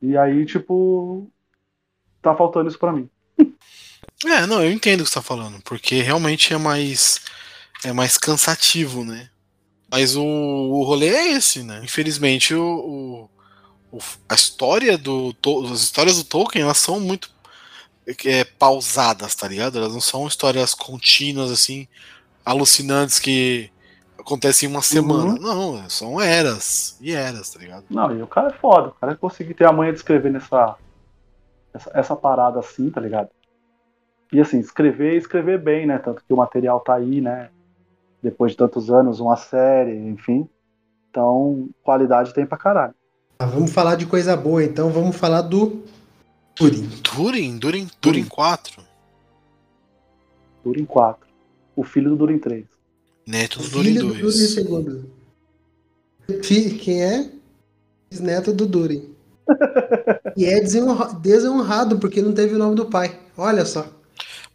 [0.00, 1.30] E aí, tipo,
[2.20, 3.08] tá faltando isso para mim.
[4.24, 7.20] É, não, eu entendo o que você tá falando, porque realmente é mais
[7.84, 9.28] é mais cansativo, né?
[9.90, 11.80] Mas o, o rolê é esse, né?
[11.82, 13.28] Infelizmente, o,
[13.92, 15.34] o, a história do.
[15.70, 17.30] As histórias do Tolkien, elas são muito
[18.24, 19.78] é, pausadas, tá ligado?
[19.78, 21.86] Elas não são histórias contínuas, assim,
[22.44, 23.70] alucinantes que
[24.18, 25.32] acontecem em uma semana.
[25.32, 25.38] Uhum.
[25.38, 27.84] Não, são eras e eras, tá ligado?
[27.90, 28.88] Não, e o cara é foda.
[28.88, 30.76] O cara conseguiu ter a manha de escrever nessa.
[31.74, 33.30] Essa, essa parada assim, tá ligado?
[34.32, 35.98] E assim, escrever escrever bem, né?
[35.98, 37.50] Tanto que o material tá aí, né?
[38.22, 40.48] depois de tantos anos, uma série, enfim.
[41.10, 42.94] Então, qualidade tem pra caralho.
[43.38, 45.82] Ah, vamos falar de coisa boa, então vamos falar do
[46.54, 46.88] Turing.
[47.02, 47.58] Turing?
[47.58, 48.82] Turing, Turing 4.
[50.62, 51.26] Turing 4.
[51.74, 52.64] O filho do Turing 3.
[53.26, 54.06] Neto do Turing 2.
[54.06, 55.10] Do Turing segundo.
[56.80, 57.30] Quem é?
[58.20, 59.10] Neto do Turing.
[60.36, 63.18] e é desonrado porque não teve o nome do pai.
[63.36, 63.86] Olha só.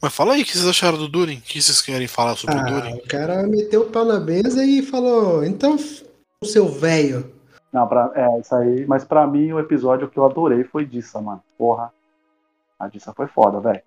[0.01, 1.37] Mas fala aí o que vocês acharam do Durin.
[1.37, 2.95] O que vocês querem falar sobre ah, o Durin?
[2.95, 5.75] O cara meteu o pau na mesa e falou: então,
[6.41, 7.31] o seu velho.
[7.73, 8.85] Não, pra, é, isso aí.
[8.85, 11.43] Mas pra mim, o episódio que eu adorei foi Dissa, mano.
[11.57, 11.91] Porra.
[12.79, 13.81] A Dissa foi foda, velho.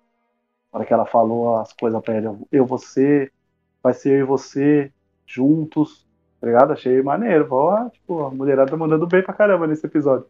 [0.71, 3.31] Na hora que ela falou as coisas pra ele: eu, você,
[3.81, 4.91] vai ser eu e você,
[5.25, 6.05] juntos.
[6.41, 6.73] Tá ligado?
[6.73, 7.47] Achei maneiro.
[7.47, 10.25] Porra, tipo, a mulherada tá mandando bem pra caramba nesse episódio.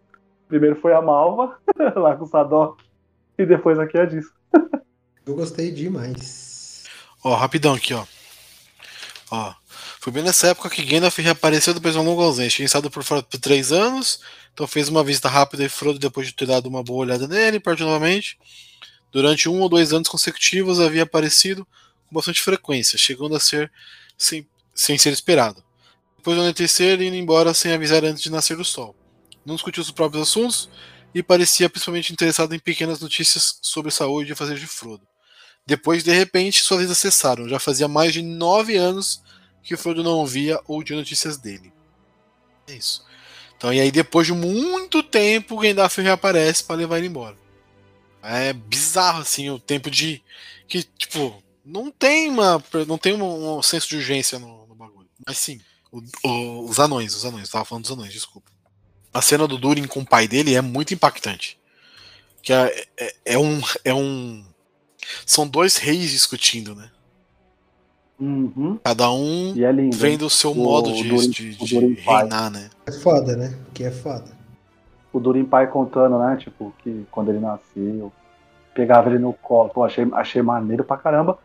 [0.48, 1.58] Primeiro foi a Malva,
[1.96, 2.84] lá com o Sadok.
[3.38, 4.32] E depois aqui a Dissa.
[5.26, 6.84] Eu gostei demais.
[7.24, 8.06] Ó, rapidão aqui, ó.
[9.30, 9.54] Ó.
[10.00, 12.56] Foi bem nessa época que Gandalf reapareceu depois de um longo ausente.
[12.56, 14.20] Tinha estado por fora por três anos,
[14.52, 17.60] então fez uma visita rápida e Frodo depois de ter dado uma boa olhada nele,
[17.60, 18.40] partiu novamente.
[19.12, 21.68] Durante um ou dois anos consecutivos havia aparecido
[22.08, 23.72] com bastante frequência, chegando a ser
[24.18, 25.64] sem, sem ser esperado.
[26.18, 28.96] Depois do anoitecer, indo embora sem avisar antes de nascer o sol.
[29.46, 30.68] Não discutiu os próprios assuntos
[31.14, 35.11] e parecia principalmente interessado em pequenas notícias sobre saúde e fazer de Frodo.
[35.66, 37.48] Depois, de repente, suas vidas cessaram.
[37.48, 39.22] Já fazia mais de nove anos
[39.64, 41.72] que Frodo não via ou tinha notícias dele.
[42.68, 43.06] É isso.
[43.56, 47.38] Então, e aí, depois de muito tempo, Gandalf reaparece para levar ele embora.
[48.24, 50.24] É bizarro, assim, o tempo de.
[50.68, 52.64] Que, tipo, não tem uma.
[52.88, 55.10] Não tem um, um senso de urgência no, no bagulho.
[55.26, 55.60] Mas sim,
[55.92, 58.52] o, o, os anões, os anões, tava falando dos anões, desculpa.
[59.14, 61.60] A cena do Durin com o pai dele é muito impactante.
[62.42, 63.62] Que é, é, é um.
[63.84, 64.46] É um
[65.26, 66.90] são dois reis discutindo, né?
[68.20, 68.78] Uhum.
[68.84, 72.70] Cada um é lindo, vendo o seu o, modo de, Durin, de, de reinar, né?
[72.86, 73.58] É foda, né?
[73.74, 74.26] Que é foda.
[75.12, 76.38] O Durin pai contando, né?
[76.38, 78.14] Tipo, que quando ele nasceu,
[78.76, 79.70] pegava ele no colo.
[79.70, 81.40] Pô, achei, achei maneiro pra caramba.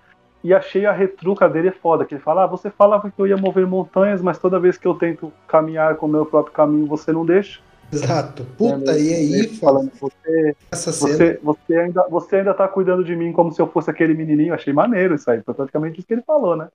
[0.45, 3.37] E achei a retruca dele foda, que ele fala, ah, você falava que eu ia
[3.37, 7.11] mover montanhas, mas toda vez que eu tento caminhar com o meu próprio caminho, você
[7.11, 7.59] não deixa.
[7.93, 8.45] Exato.
[8.57, 13.15] Puta, é, e aí, falando, você, Essa você, você, ainda, você ainda tá cuidando de
[13.15, 14.55] mim como se eu fosse aquele menininho.
[14.55, 15.43] Achei maneiro isso aí.
[15.43, 16.69] Foi praticamente isso que ele falou, né?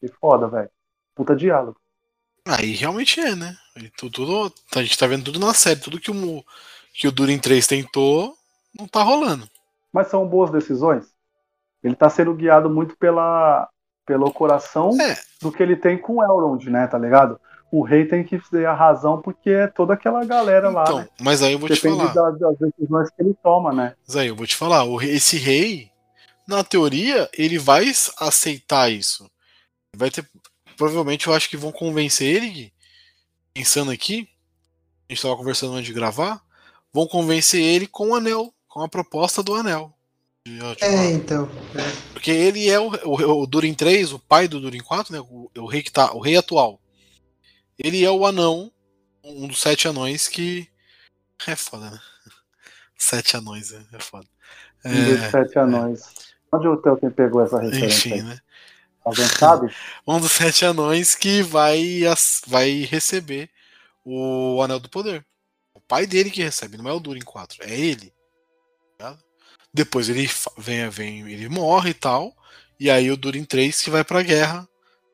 [0.00, 0.70] Que foda, velho.
[1.14, 1.78] Puta diálogo.
[2.46, 3.56] Aí realmente é, né?
[3.96, 5.80] Tudo, tudo, a gente tá vendo tudo na série.
[5.80, 6.44] Tudo que o,
[6.94, 8.34] que o Durin 3 tentou,
[8.78, 9.48] não tá rolando.
[9.92, 11.06] Mas são boas decisões?
[11.82, 13.68] Ele tá sendo guiado muito pela,
[14.06, 15.16] pelo coração é.
[15.40, 16.86] do que ele tem com o Elrond, né?
[16.86, 17.40] Tá ligado?
[17.70, 20.82] O rei tem que ter a razão porque é toda aquela galera lá.
[20.82, 21.08] Então, né?
[21.20, 22.30] mas aí eu vou Depende te falar.
[22.32, 23.94] das decisões que ele toma, né?
[24.06, 25.90] Mas aí eu vou te falar, esse rei,
[26.46, 29.30] na teoria, ele vai aceitar isso.
[29.94, 30.28] Vai ter.
[30.76, 32.72] Provavelmente eu acho que vão convencer ele,
[33.52, 34.28] pensando aqui,
[35.08, 36.40] a gente estava conversando antes de gravar,
[36.92, 39.92] vão convencer ele com o anel, com a proposta do anel.
[40.80, 41.48] É, então.
[41.74, 42.12] É.
[42.12, 45.20] Porque ele é o, o, o, Durin 3, o pai do Durin 4, né?
[45.20, 46.80] O, o, rei que tá, o rei atual.
[47.78, 48.72] Ele é o anão,
[49.22, 50.68] um dos sete anões que.
[51.46, 52.00] É foda, né?
[53.00, 54.26] Sete anões, é, é foda.
[54.84, 56.02] Um dos é, sete anões.
[56.02, 56.56] É.
[56.56, 58.08] Onde o Tolkien pegou essa referência?
[58.08, 58.40] Enfim, né?
[59.04, 59.72] Alguém sabe?
[60.06, 62.02] um dos sete anões que vai,
[62.46, 63.48] vai receber
[64.04, 65.24] o Anel do Poder.
[65.74, 68.12] O pai dele que recebe, não é o Durin 4, é ele.
[69.72, 72.34] Depois ele vem, vem, ele morre e tal.
[72.80, 74.68] E aí o Durin 3 que vai pra guerra.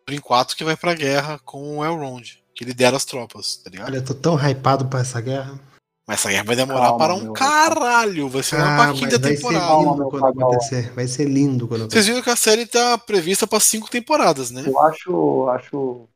[0.07, 2.43] Durin 4 que vai pra guerra com o Elrond.
[2.55, 3.89] Que lidera as tropas, tá ligado?
[3.89, 5.59] Olha, eu tô tão hypado pra essa guerra.
[6.07, 8.29] Mas essa guerra vai demorar Calma, para um caralho.
[8.29, 9.67] Vai ser ah, pra quinta vai temporada.
[9.67, 10.93] Ser lindo quando acontecer.
[10.93, 14.63] Vai ser lindo quando Vocês viram que a série tá prevista pra cinco temporadas, né?
[14.67, 15.49] Eu acho.
[15.49, 16.09] acho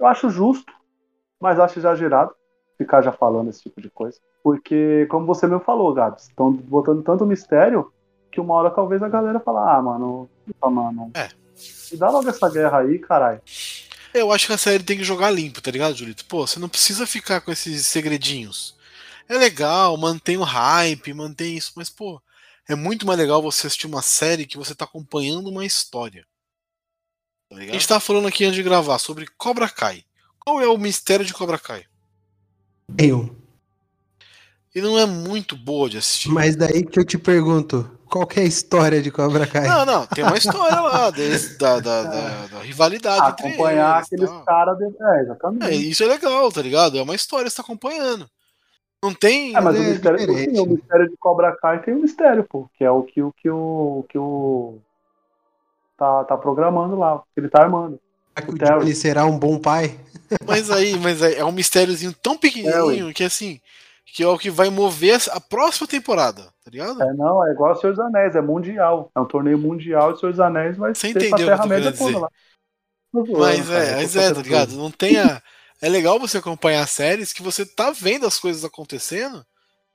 [0.00, 0.72] eu acho justo,
[1.38, 2.32] mas acho exagerado
[2.78, 4.18] ficar já falando esse tipo de coisa.
[4.42, 7.92] Porque, como você mesmo falou, Gabs, estão botando tanto mistério
[8.32, 10.30] que uma hora talvez a galera fala, ah, mano,
[10.62, 11.10] ah, mano.
[11.14, 11.28] É.
[11.92, 13.42] E dá logo essa guerra aí, caralho.
[14.12, 16.24] Eu acho que a série tem que jogar limpo, tá ligado, Julito?
[16.24, 18.74] Pô, você não precisa ficar com esses segredinhos.
[19.28, 22.20] É legal, mantém o hype, mantém isso, mas, pô,
[22.68, 26.26] é muito mais legal você assistir uma série que você tá acompanhando uma história.
[27.48, 30.04] Tá a gente tá falando aqui antes de gravar sobre Cobra Kai.
[30.38, 31.84] Qual é o mistério de Cobra Kai?
[32.98, 33.39] Eu.
[34.74, 36.28] E não é muito boa de assistir.
[36.28, 39.66] Mas daí que eu te pergunto, qual é a história de Cobra Kai?
[39.66, 43.96] Não, não, tem uma história lá desse, da, da, da, da, rivalidade ah, entre acompanhar
[43.96, 44.78] eles, aqueles caras.
[44.78, 44.84] De...
[44.84, 45.64] É, exatamente.
[45.64, 46.98] É, isso é legal, tá ligado?
[46.98, 48.28] É uma história que você tá acompanhando.
[49.02, 49.56] Não tem.
[49.56, 52.68] É, mas é o, mistério, sim, o mistério de Cobra Kai tem um mistério, pô,
[52.76, 54.78] que é o que o que o que o
[55.96, 57.98] tá, tá programando lá, que ele tá armando.
[58.82, 59.98] Ele será um bom pai?
[60.46, 63.60] Mas aí, mas aí é um mistériozinho tão pequenininho é, que assim,
[64.14, 67.02] que é o que vai mover a próxima temporada, tá ligado?
[67.02, 69.10] É, não, é igual a Senhor Anéis, é mundial.
[69.14, 72.18] É um torneio mundial de Senhor Anéis, mas Você entendeu o querendo dizer.
[72.18, 72.28] Lá.
[73.12, 74.76] Mas é, mas é, tá ligado?
[74.76, 75.42] Não tem a
[75.80, 79.44] é legal você acompanhar séries que você tá vendo as coisas acontecendo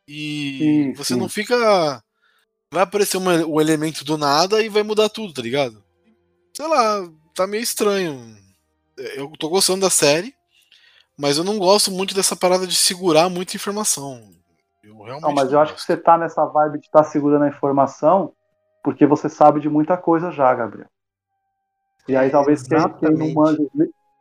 [0.08, 1.20] e sim, você sim.
[1.20, 2.04] não fica.
[2.72, 5.84] Vai aparecer uma, um elemento do nada e vai mudar tudo, tá ligado?
[6.56, 8.36] Sei lá, tá meio estranho.
[8.98, 10.34] Eu tô gostando da série,
[11.18, 14.22] mas eu não gosto muito dessa parada de segurar muita informação.
[14.84, 15.62] Eu realmente não, mas não eu gosto.
[15.62, 18.34] acho que você tá nessa vibe de estar tá segurando a informação
[18.84, 20.88] porque você sabe de muita coisa já, Gabriel.
[22.08, 23.64] E aí talvez quem, quem, não manja,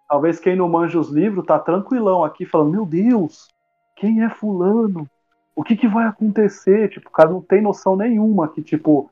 [0.09, 3.48] Talvez quem não manja os livros tá tranquilão aqui, falando: Meu Deus,
[3.96, 5.07] quem é Fulano?
[5.54, 6.88] O que, que vai acontecer?
[6.88, 9.11] Tipo, o cara não tem noção nenhuma que, tipo,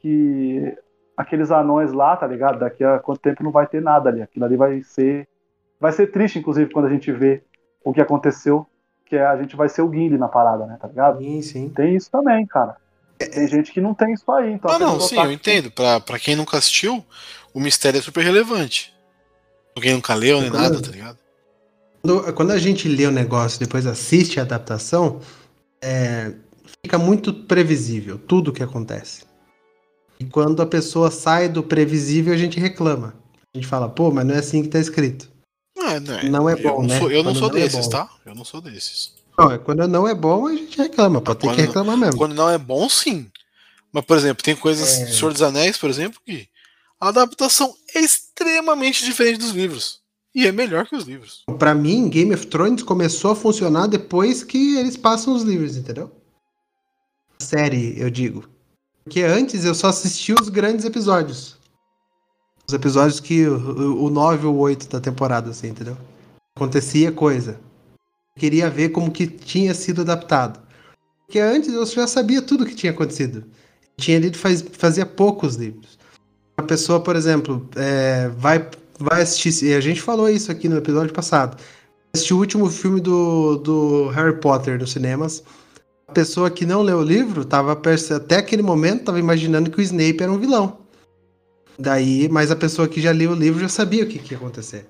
[0.00, 0.76] que
[1.16, 2.58] aqueles anões lá, tá ligado?
[2.58, 4.22] Daqui a quanto tempo não vai ter nada ali.
[4.22, 5.28] Aquilo ali vai ser.
[5.80, 7.42] Vai ser triste, inclusive, quando a gente vê
[7.84, 8.66] o que aconteceu,
[9.06, 10.76] que é a gente vai ser o Gimli na parada, né?
[10.80, 11.18] Tá ligado?
[11.18, 11.68] Sim, sim.
[11.68, 12.76] Tem isso também, cara.
[13.18, 14.52] Tem gente que não tem isso aí.
[14.52, 15.70] Então ah, não, sim, eu entendo.
[15.70, 17.04] Pra, pra quem nunca assistiu,
[17.52, 18.94] o mistério é super relevante.
[19.74, 21.18] Alguém nunca leu nem nada, tá ligado?
[22.02, 25.20] Quando, quando, a gente lê o negócio depois assiste a adaptação,
[25.82, 26.32] é,
[26.84, 29.24] fica muito previsível tudo o que acontece.
[30.20, 33.14] E quando a pessoa sai do previsível, a gente reclama.
[33.54, 35.30] A gente fala, pô, mas não é assim que tá escrito.
[35.88, 36.98] Não, é, não é, não é bom, eu né?
[36.98, 38.10] Sou, eu não sou não é desses, é tá?
[38.26, 39.12] Eu não sou desses.
[39.38, 41.20] Não, é quando não é bom, a gente reclama.
[41.20, 42.16] Pode ter que reclamar mesmo.
[42.16, 43.30] Quando não é bom, sim.
[43.92, 45.06] Mas, por exemplo, tem coisas é...
[45.06, 46.48] do Senhor dos Anéis, por exemplo, que
[47.00, 50.00] a adaptação é extremamente diferente dos livros.
[50.34, 51.42] E é melhor que os livros.
[51.58, 56.12] Para mim, Game of Thrones começou a funcionar depois que eles passam os livros, entendeu?
[57.40, 58.48] A série, eu digo.
[59.04, 61.57] Porque antes eu só assistia os grandes episódios.
[62.68, 65.96] Os episódios que o, o 9 ou 8 da temporada, assim, entendeu?
[66.56, 67.58] Acontecia coisa.
[68.36, 70.60] Queria ver como que tinha sido adaptado.
[71.26, 73.44] Porque antes eu já sabia tudo o que tinha acontecido.
[73.96, 75.98] Tinha lido faz, fazia poucos livros
[76.58, 79.74] a pessoa, por exemplo, é, vai, vai assistir.
[79.74, 81.56] A gente falou isso aqui no episódio passado.
[82.12, 85.44] Assistiu o último filme do, do Harry Potter nos cinemas.
[86.08, 89.82] A pessoa que não leu o livro tava até aquele momento estava imaginando que o
[89.82, 90.78] Snape era um vilão.
[91.78, 94.38] Daí, mas a pessoa que já leu o livro já sabia o que, que ia
[94.38, 94.88] acontecer.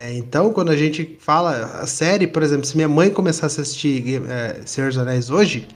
[0.00, 3.62] É, então, quando a gente fala a série, por exemplo, se minha mãe começasse a
[3.62, 5.68] assistir é, Senhor dos Anéis hoje,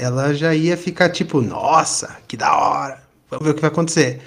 [0.00, 3.02] ela já ia ficar tipo, nossa, que da hora.
[3.30, 4.20] Vamos ver o que vai acontecer.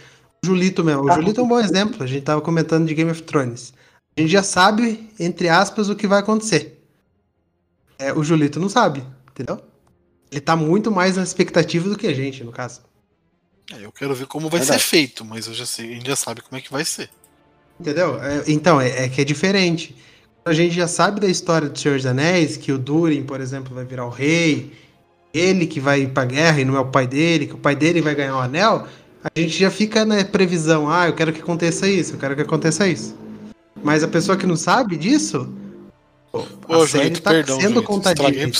[0.43, 1.03] O Julito mesmo.
[1.03, 1.11] O.
[1.11, 2.03] Julito é um bom exemplo.
[2.03, 3.73] A gente tava comentando de Game of Thrones.
[4.17, 6.83] A gente já sabe, entre aspas, o que vai acontecer.
[7.97, 9.61] É, o Julito não sabe, entendeu?
[10.31, 12.81] Ele tá muito mais na expectativa do que a gente, no caso.
[13.71, 16.15] É, eu quero ver como vai ser feito, mas eu já sei, a gente já
[16.15, 17.09] sabe como é que vai ser.
[17.79, 18.21] Entendeu?
[18.21, 19.95] É, então, é, é, que é diferente.
[20.45, 23.73] A gente já sabe da história do Senhor dos Anéis, que o Durin, por exemplo,
[23.73, 24.73] vai virar o rei,
[25.33, 28.01] ele que vai pra guerra e não é o pai dele, que o pai dele
[28.01, 28.87] vai ganhar o anel,
[29.23, 32.41] a gente já fica na previsão, ah, eu quero que aconteça isso, eu quero que
[32.41, 33.17] aconteça isso.
[33.81, 35.51] Mas a pessoa que não sabe disso,
[36.31, 38.51] pô, a série Julito, tá perdão, sendo contadinha.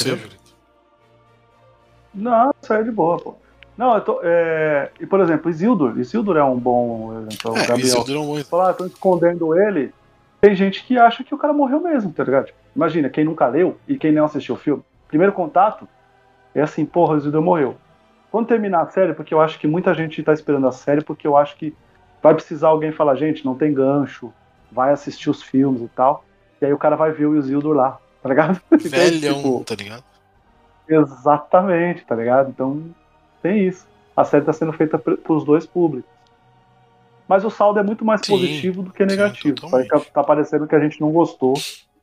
[2.14, 3.43] Não, isso aí é de boa, pô.
[3.78, 4.92] Não, eu tô, é...
[5.00, 5.98] E, por exemplo, Isildur.
[5.98, 7.58] Isildur é um bom exemplo.
[7.58, 7.88] É, Gabriel.
[7.88, 9.94] Isildur é um bom Falar, estão escondendo ele.
[10.40, 12.52] Tem gente que acha que o cara morreu mesmo, tá ligado?
[12.76, 14.84] Imagina, quem nunca leu e quem não assistiu o filme.
[15.08, 15.88] Primeiro contato,
[16.56, 17.76] É assim, porra, o Isildur morreu.
[18.32, 21.26] Quando terminar a série, porque eu acho que muita gente tá esperando a série, porque
[21.26, 21.76] eu acho que
[22.22, 24.32] vai precisar alguém falar, gente, não tem gancho,
[24.72, 26.24] vai assistir os filmes e tal.
[26.62, 28.62] E aí o cara vai ver o Isildur lá, tá ligado?
[28.72, 30.04] Velhão, tipo, tá ligado?
[30.88, 32.50] Exatamente, tá ligado?
[32.50, 32.84] Então
[33.44, 33.86] tem isso.
[34.16, 36.10] A série tá sendo feita pros dois públicos.
[37.28, 39.56] Mas o saldo é muito mais sim, positivo do que negativo.
[39.60, 41.54] Sim, tá, tá parecendo que a gente não gostou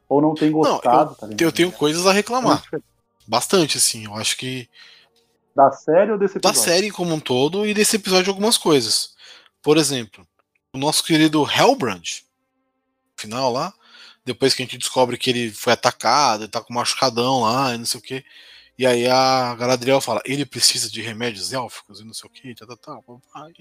[0.08, 1.16] ou não tem gostado.
[1.20, 2.62] Não, eu, tá eu tenho coisas a reclamar.
[3.26, 4.04] Bastante, assim.
[4.04, 4.68] Eu acho que.
[5.54, 6.60] Da série ou desse episódio?
[6.60, 9.14] Da série como um todo e desse episódio algumas coisas.
[9.62, 10.26] Por exemplo,
[10.72, 12.22] o nosso querido Hellbrand,
[13.16, 13.72] final lá,
[14.24, 17.74] depois que a gente descobre que ele foi atacado, ele tá com um machucadão lá
[17.74, 18.24] e não sei o que.
[18.80, 22.54] E aí a Galadriel fala, ele precisa de remédios élficos e não sei o que,
[22.54, 22.98] tá, tá.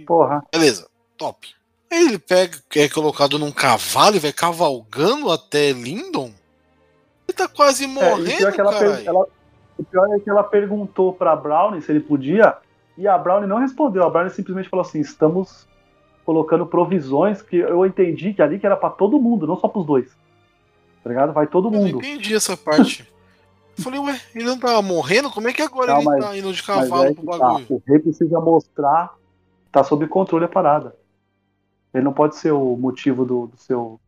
[0.07, 0.41] Porra.
[0.49, 1.53] Beleza, top.
[1.91, 6.31] Aí ele pega, é colocado num cavalo e vai cavalgando até Lindon.
[7.27, 9.27] Ele tá quase morrendo, é, ela, ela,
[9.77, 12.55] O pior é que ela perguntou pra Brownie se ele podia,
[12.97, 14.05] e a Brownie não respondeu.
[14.05, 15.67] A Brownie simplesmente falou assim: estamos
[16.25, 19.85] colocando provisões que eu entendi que ali que era para todo mundo, não só pros
[19.85, 20.07] dois.
[21.03, 21.33] Tá ligado?
[21.33, 21.89] Vai todo mundo.
[21.89, 23.05] Eu entendi essa parte.
[23.79, 25.31] Eu falei, ué, ele não tava morrendo?
[25.31, 27.37] Como é que agora não, ele mas, tá indo de cavalo é pro tá.
[27.37, 27.65] bagulho?
[27.65, 27.73] Tá.
[27.73, 29.15] O rei precisa mostrar
[29.71, 30.95] tá sob controle a parada.
[31.93, 33.99] Ele não pode ser o motivo do, do seu.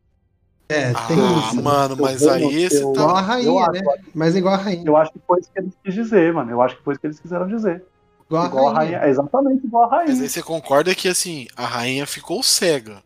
[0.70, 1.62] É, tem ah, isso.
[1.62, 2.90] Mano, mas aí esse tá.
[2.92, 3.82] Igual a rainha, né?
[4.14, 4.84] Mas igual a rainha.
[4.86, 6.52] Eu acho que foi isso que eles quis dizer, mano.
[6.52, 7.84] Eu acho que foi isso que eles quiseram dizer.
[8.28, 8.98] Igual, igual a, rainha.
[8.98, 9.12] a rainha.
[9.12, 10.10] Exatamente igual a rainha.
[10.10, 13.02] Mas aí você concorda que assim, a rainha ficou cega.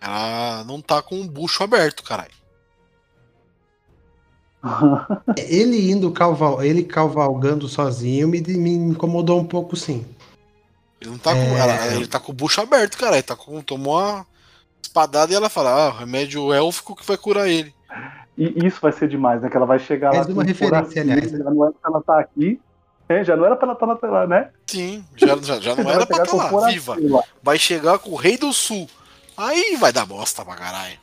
[0.00, 2.41] Ela não tá com o bucho aberto, caralho.
[5.36, 10.04] ele indo caval, ele cavalgando sozinho me, me incomodou um pouco, sim.
[11.00, 11.46] Ele não tá é...
[11.46, 11.56] com.
[11.56, 13.16] Ela, ele tá com o bucho aberto, cara.
[13.16, 13.60] Ele tá com.
[13.60, 14.26] Tomou uma
[14.80, 17.74] espadada e ela fala, ah, remédio élfico que vai curar ele.
[18.38, 19.50] E isso vai ser demais, né?
[19.50, 20.32] Que ela vai chegar Mais lá.
[20.32, 21.30] uma referência, aliás.
[21.30, 22.60] Já não era pra ela estar tá aqui.
[23.08, 24.50] É, já não era pra ela estar tá lá, né?
[24.66, 26.96] Sim, já, já, já não era pra estar tá lá, viva.
[27.42, 28.88] Vai chegar com o rei do sul.
[29.36, 31.01] Aí vai dar bosta pra caralho.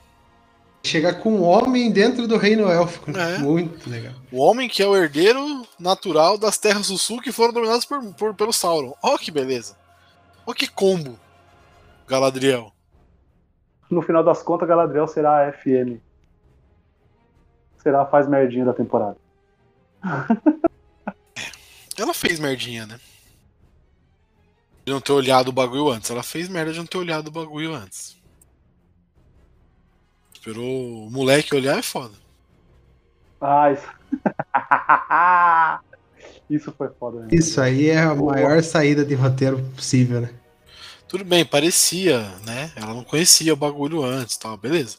[0.83, 3.11] Chegar com um homem dentro do reino élfico.
[3.11, 3.37] É.
[3.37, 4.13] Muito legal.
[4.31, 8.01] O homem que é o herdeiro natural das terras do sul que foram dominadas por,
[8.13, 8.95] por pelo Sauron.
[9.03, 9.75] Ó que beleza.
[10.45, 11.19] Ó que combo.
[12.07, 12.71] Galadriel.
[13.89, 15.99] No final das contas, Galadriel será a FM.
[17.81, 19.17] Será a faz merdinha da temporada.
[21.97, 22.99] Ela fez merdinha, né?
[24.85, 26.09] De não ter olhado o bagulho antes.
[26.09, 28.18] Ela fez merda de não ter olhado o bagulho antes.
[30.49, 32.15] Esperou o moleque olhar é foda.
[33.39, 33.87] Ah, isso.
[36.49, 37.19] isso foi foda.
[37.21, 37.27] Né?
[37.31, 40.31] Isso aí é a maior saída de roteiro possível, né?
[41.07, 42.71] Tudo bem, parecia, né?
[42.75, 44.97] Ela não conhecia o bagulho antes tal, beleza.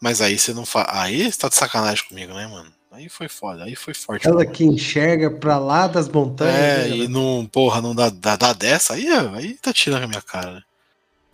[0.00, 1.02] Mas aí você não fala.
[1.02, 2.72] Aí você tá de sacanagem comigo, né, mano?
[2.90, 4.26] Aí foi foda, aí foi forte.
[4.26, 6.54] Ela que enxerga pra lá das montanhas.
[6.54, 10.08] É, né, e não, porra, não dá, dá, dá dessa, aí, aí tá tirando a
[10.08, 10.62] minha cara, né?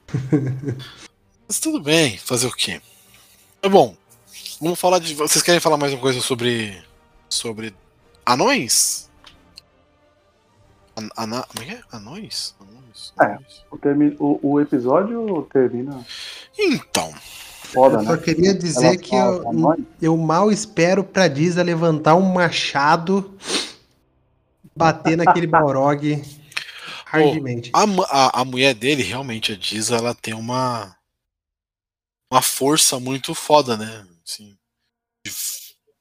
[1.49, 2.80] Mas tudo bem, fazer o quê?
[3.62, 3.96] É bom.
[4.61, 5.14] Vamos falar de.
[5.14, 6.80] Vocês querem falar mais uma coisa sobre.
[7.28, 7.74] sobre
[8.24, 9.09] anões?
[10.96, 11.44] An ana...
[11.44, 11.80] Como é que é?
[11.92, 12.54] Anões?
[12.61, 13.14] Anões?
[13.20, 13.38] É,
[13.70, 14.16] o, termi...
[14.18, 16.04] o, o episódio termina.
[16.59, 17.12] Então.
[17.62, 18.18] Foda, eu só né?
[18.18, 23.36] queria dizer que eu, eu mal espero pra Diza levantar um machado,
[24.74, 26.22] bater naquele Balrog
[27.04, 27.70] hardmente.
[27.74, 30.97] a, a, a mulher dele, realmente, a Diza, ela tem uma
[32.31, 34.07] uma força muito foda, né?
[34.26, 34.57] Assim,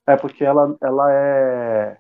[0.06, 1.98] É porque ela, ela é.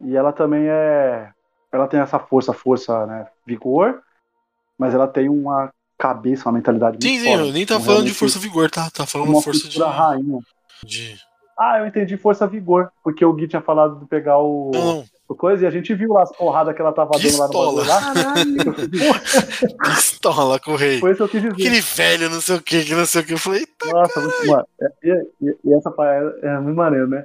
[0.00, 1.32] E ela também é.
[1.72, 3.26] Ela tem essa força, força, né?
[3.46, 4.00] Vigor,
[4.78, 7.52] mas ela tem uma cabeça, uma mentalidade sim, muito sim, forte.
[7.52, 8.90] nem tá falando de força vigor, tá?
[8.90, 9.82] Tá falando uma força de.
[9.82, 10.38] rainha.
[10.84, 11.16] De...
[11.58, 14.70] Ah, eu entendi força vigor, porque o Gui tinha falado de pegar o.
[14.72, 17.46] Não, não coisa, e a gente viu lá as porradas que ela tava dando lá
[17.46, 18.00] no bagulho lá.
[19.94, 20.98] Pistola com o rei.
[21.00, 21.54] Foi isso que eu quis dizer.
[21.54, 23.32] Aquele velho, não sei o que, que não sei o que.
[23.32, 24.66] Eu falei, Nossa, muito, mano.
[25.02, 27.24] E, e, e essa é, é muito maneiro, né?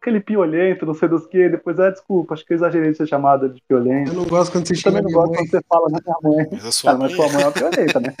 [0.00, 3.08] Aquele piolento, não sei dos que, depois, ah, desculpa, acho que eu exagerei de ser
[3.08, 4.12] chamada de piolento.
[4.12, 6.46] Eu não gosto quando você eu também não gosto quando você fala da minha mãe.
[6.52, 7.08] Mas a sua Cara, mãe...
[7.08, 8.14] mas sua mãe é uma piolenta, né?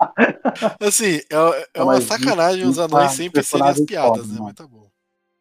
[0.80, 4.38] assim, é, é uma sacanagem os anões sempre serem as piadas, né?
[4.40, 4.86] Mas tá bom.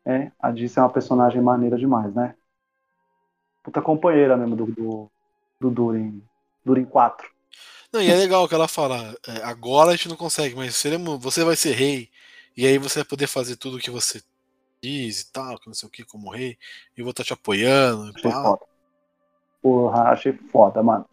[0.05, 2.35] É, a Dice é uma personagem maneira demais, né?
[3.63, 5.11] Puta companheira mesmo do, do,
[5.59, 6.21] do Durin.
[6.65, 7.31] Durin 4.
[7.91, 11.21] Não, e é legal que ela fala, é, agora a gente não consegue, mas seremos,
[11.21, 12.09] você vai ser rei,
[12.57, 14.21] e aí você vai poder fazer tudo o que você
[14.81, 16.57] diz e tal, que não sei o que, como rei,
[16.97, 18.11] e eu vou estar te apoiando.
[18.15, 18.65] Achei foda.
[19.61, 21.05] Porra, achei foda, mano.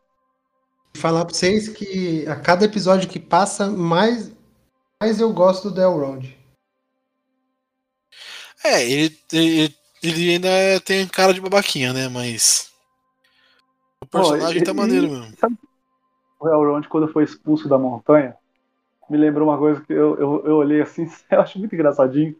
[0.96, 4.32] Falar pra vocês que a cada episódio que passa, mais,
[5.00, 6.39] mais eu gosto do Delrond.
[8.64, 10.48] É, ele, ele Ele ainda
[10.84, 12.08] tem cara de babaquinha, né?
[12.08, 12.72] Mas.
[14.02, 15.36] O personagem e- tá e- maneiro mesmo.
[16.40, 18.34] O Elrond, quando foi expulso da montanha,
[19.10, 22.34] me lembrou uma coisa que eu, eu, eu olhei assim, eu acho muito engraçadinho.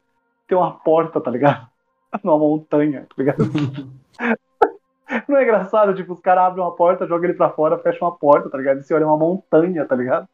[0.49, 1.68] Tem uma porta, tá ligado?
[2.25, 3.45] Numa montanha, tá ligado?
[5.29, 5.95] Não é engraçado?
[5.95, 8.81] Tipo, os caras abrem uma porta, jogam ele pra fora, fecham uma porta, tá ligado?
[8.81, 10.27] E você olha uma montanha, tá ligado?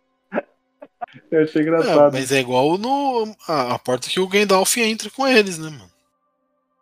[1.30, 2.12] Eu achei É, engraçado.
[2.12, 5.90] mas é igual no, a, a porta que o Gandalf entra com eles, né, mano?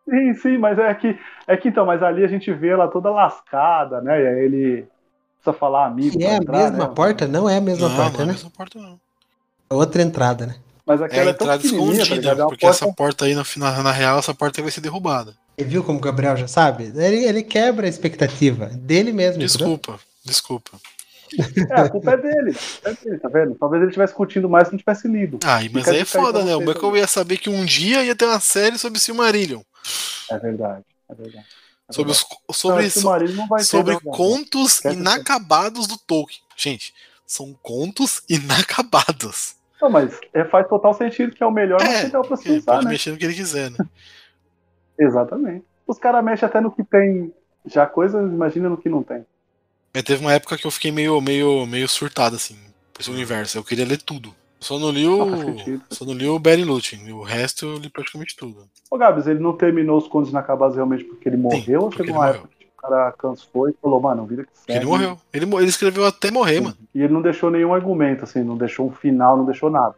[0.09, 3.11] Sim, sim, mas é que, é que então, mas ali a gente vê ela toda
[3.11, 4.23] lascada, né?
[4.23, 4.87] E aí ele
[5.43, 6.21] precisa falar amigo.
[6.21, 6.95] E é pra a entrar, mesma né?
[6.95, 7.27] porta?
[7.27, 8.33] Não é a mesma não, porta, não é a né?
[8.33, 9.01] mesma porta, não.
[9.71, 10.57] É outra entrada, né?
[10.87, 12.31] Mas É aquela a é, tão entrada tá escondida?
[12.31, 14.71] É uma porque porta essa porta aí, na, na, na real, essa porta aí vai
[14.71, 15.35] ser derrubada.
[15.57, 16.93] Você viu como o Gabriel já sabe?
[16.95, 19.43] Ele, ele quebra a expectativa dele mesmo.
[19.43, 19.47] entendeu?
[19.47, 20.73] Desculpa, desculpa.
[21.71, 22.51] É, a culpa é dele.
[22.85, 23.55] A culpa é dele, tá vendo?
[23.55, 25.39] Talvez ele tivesse curtindo mais se não tivesse lido.
[25.45, 26.55] Ah, mas aí é foda, né?
[26.55, 29.61] Como é que eu ia saber que um dia ia ter uma série sobre Silmarillion?
[30.31, 30.85] É verdade.
[31.11, 31.47] É verdade.
[31.89, 34.17] É Sobre, os, sobre, Não, marido não vai ter, sobre não, cara.
[34.17, 36.41] contos Esquece inacabados do Tolkien.
[36.57, 36.95] Gente,
[37.27, 39.57] são contos inacabados.
[39.81, 42.59] Não, mas é, faz total sentido que é o melhor É, material pra se Ele
[42.59, 42.91] usar, pode né?
[42.93, 43.77] mexer no que ele quiser, né?
[44.99, 45.65] Exatamente.
[45.87, 47.33] Os caras mexem até no que tem
[47.67, 49.27] já coisa, imagina no que não tem.
[49.95, 52.57] Mas teve uma época que eu fiquei meio, meio, meio surtado, assim,
[52.93, 53.57] por esse universo.
[53.57, 54.35] Eu queria ler tudo.
[54.59, 55.45] Só não li o.
[55.45, 55.83] sentido.
[55.91, 57.11] Só não li o Barry Lutin.
[57.13, 58.67] O resto eu li praticamente tudo.
[58.91, 62.21] Ô, Gabs, ele não terminou os contos inacabados realmente porque ele morreu ou porque chegou
[62.21, 64.79] uma época que o cara cansou e falou, mano, vida que segue.
[64.79, 65.21] ele morreu.
[65.33, 66.77] Ele, ele escreveu até morrer, mano.
[66.95, 69.95] E ele não deixou nenhum argumento, assim, não deixou um final, não deixou nada.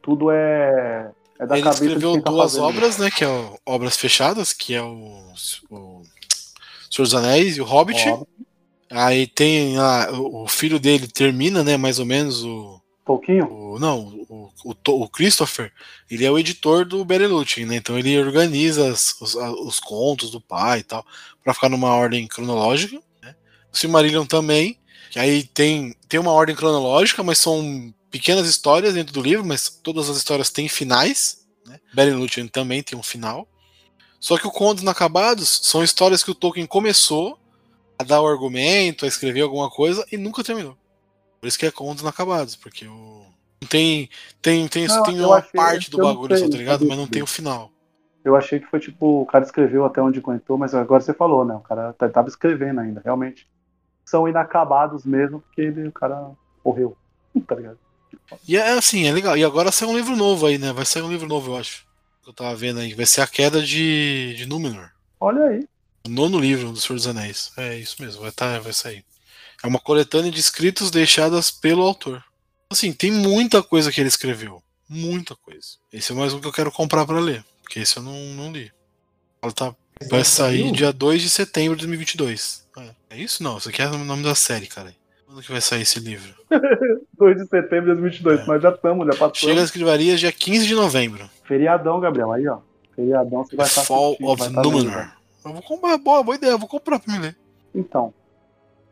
[0.00, 2.64] Tudo é, é da Ele cabeça escreveu de quem tá duas fazendo.
[2.66, 3.10] obras, né?
[3.10, 5.32] Que é o Obras Fechadas, que é o,
[5.70, 6.02] o
[6.90, 8.08] Senhor dos Anéis e o Hobbit.
[8.08, 8.24] Ó,
[8.90, 11.76] Aí tem lá, o o filho dele termina, né?
[11.76, 12.80] Mais ou menos o.
[13.04, 13.50] Pouquinho?
[13.50, 15.72] o não, o, o, o Christopher,
[16.10, 17.76] ele é o editor do Berelutin, né?
[17.76, 21.06] Então ele organiza as- os, a- os contos do pai e tal,
[21.42, 23.00] pra ficar numa ordem cronológica.
[23.22, 23.34] Né?
[23.72, 24.78] O Silmarillion também,
[25.10, 29.70] que aí tem, tem uma ordem cronológica, mas são pequenas histórias dentro do livro, mas
[29.82, 31.46] todas as histórias têm finais.
[31.66, 31.78] Né?
[32.48, 33.48] Também tem um final.
[34.20, 37.38] Só que o Contos Inacabados são histórias que o Tolkien começou
[37.98, 40.76] a dar o argumento, a escrever alguma coisa e nunca terminou.
[41.40, 43.26] Por isso que é Contos Inacabados, porque o.
[43.68, 44.08] Tem,
[44.40, 46.86] tem, tem, Não, tem uma parte do bagulho só, sei, tá ligado?
[46.86, 47.72] Mas não tem o final.
[48.24, 51.44] Eu achei que foi tipo, o cara escreveu até onde aguentou, mas agora você falou,
[51.44, 51.54] né?
[51.54, 53.48] O cara tá- tava escrevendo ainda, realmente.
[54.04, 56.30] São inacabados mesmo, porque ele, o cara
[56.64, 56.96] morreu.
[57.46, 57.78] Tá ligado?
[58.46, 59.36] E é assim, é legal.
[59.36, 60.72] E agora sai um livro novo aí, né?
[60.72, 61.86] Vai sair um livro novo, eu acho.
[62.22, 62.94] Que eu tava vendo aí.
[62.94, 64.90] Vai ser a queda de, de Númenor.
[65.20, 65.68] Olha aí.
[66.08, 67.52] Nono livro do Senhor dos Anéis.
[67.56, 69.04] É isso mesmo, vai, tá, vai sair.
[69.62, 72.22] É uma coletânea de escritos deixadas pelo autor.
[72.70, 74.62] Assim, tem muita coisa que ele escreveu.
[74.88, 75.66] Muita coisa.
[75.92, 77.44] Esse é mais um que eu quero comprar pra ler.
[77.62, 78.70] Porque esse eu não, não li.
[79.42, 79.74] Ela tá,
[80.08, 82.66] vai sair dia 2 de setembro de 2022.
[82.76, 83.42] É, é isso?
[83.42, 84.94] Não, isso aqui é o nome da série, cara.
[85.26, 86.34] Quando que vai sair esse livro?
[87.18, 88.40] 2 de setembro de 2022.
[88.40, 88.46] É.
[88.46, 89.38] Nós já estamos, já passamos.
[89.38, 91.28] Chega às escrivarias dia 15 de novembro.
[91.44, 92.32] Feriadão, Gabriel.
[92.32, 92.58] Aí, ó.
[92.94, 96.58] Feriadão, você vai estar Fall assistindo, of vai Eu vou comprar, boa, boa ideia, eu
[96.58, 97.36] vou comprar pra me ler.
[97.74, 98.12] Então.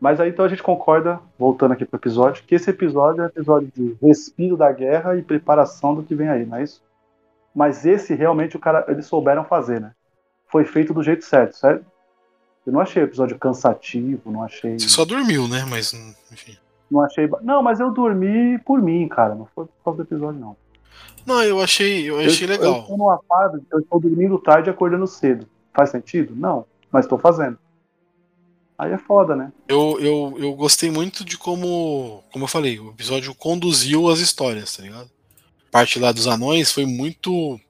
[0.01, 3.28] Mas aí então a gente concorda, voltando aqui pro episódio, que esse episódio é um
[3.28, 6.82] episódio de respiro da guerra e preparação do que vem aí, não é isso?
[7.55, 9.92] Mas esse realmente o cara, eles souberam fazer, né?
[10.49, 11.84] Foi feito do jeito certo, certo?
[12.66, 14.78] Eu não achei o episódio cansativo, não achei.
[14.78, 15.64] Você só dormiu, né?
[15.68, 15.94] Mas,
[16.30, 16.57] enfim.
[16.90, 17.28] Não achei.
[17.42, 19.34] Não, mas eu dormi por mim, cara.
[19.34, 20.57] Não foi por causa do episódio, não.
[21.24, 22.74] Não, eu achei, eu achei eu, legal.
[22.74, 25.47] Eu estou numa fase, eu estou dormindo tarde e acordando cedo.
[25.77, 26.35] Faz sentido?
[26.35, 27.59] Não, mas estou fazendo.
[28.79, 29.53] Aí é foda, né?
[29.68, 34.74] Eu, eu, eu gostei muito de como, como eu falei, o episódio conduziu as histórias,
[34.77, 35.11] tá ligado?
[35.68, 37.61] A parte lá dos anões foi muito.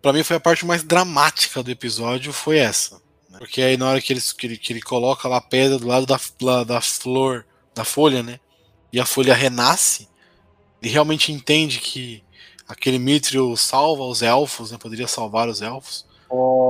[0.00, 3.00] Pra mim foi a parte mais dramática do episódio, foi essa.
[3.30, 3.38] né?
[3.38, 5.86] Porque aí na hora que ele, que ele, que ele coloca lá a pedra do
[5.86, 8.40] lado da, lá da flor, da folha, né?
[8.92, 10.08] E a folha renasce,
[10.82, 12.22] ele realmente entende que
[12.68, 14.78] aquele Mithril salva os elfos, né?
[14.78, 16.06] Poderia salvar os elfos.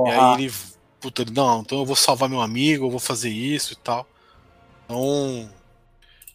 [0.07, 0.53] E aí ele,
[0.99, 4.07] puta, ele, não, então eu vou salvar meu amigo, eu vou fazer isso e tal.
[4.83, 5.49] Então.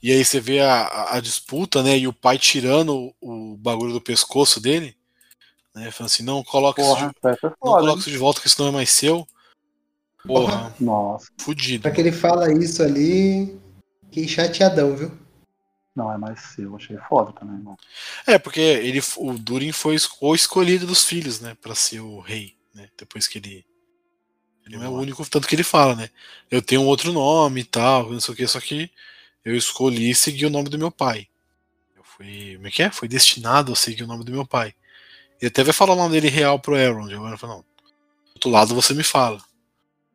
[0.02, 1.98] E aí você vê a, a- a disputa, né?
[1.98, 4.96] E o pai tirando o, o bagulho do pescoço dele.
[5.74, 5.90] Né?
[5.90, 8.60] Falando assim, não coloca, isso, Porra, de, é não coloca isso de volta, que isso
[8.60, 9.26] não é mais seu.
[10.26, 11.82] Porra, Nossa, fudido.
[11.82, 13.58] Pra que ele fala isso ali,
[14.04, 15.12] fiquei chateadão, viu?
[15.94, 16.74] não é mais seu.
[16.76, 17.76] Achei foda também, irmão.
[18.26, 21.56] É, porque ele, o Durin foi o escolhido dos filhos, né?
[21.60, 22.88] Pra ser o rei, né?
[22.96, 23.64] Depois que ele.
[24.66, 26.10] Ele não é o único, tanto que ele fala, né?
[26.50, 28.90] Eu tenho um outro nome e tal, não sei o que, só que
[29.44, 31.28] eu escolhi seguir o nome do meu pai.
[31.96, 32.54] Eu fui.
[32.56, 32.90] Como é que é?
[32.90, 34.74] Fui destinado a seguir o nome do meu pai.
[35.40, 37.12] Ele até vai falar o nome dele real pro Elrond.
[37.14, 37.64] Agora fala, não.
[38.34, 39.42] outro lado você me fala.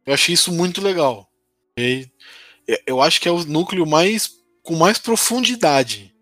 [0.06, 1.28] Eu achei isso muito legal.
[1.78, 2.08] E
[2.86, 6.14] eu acho que é o núcleo mais com mais profundidade.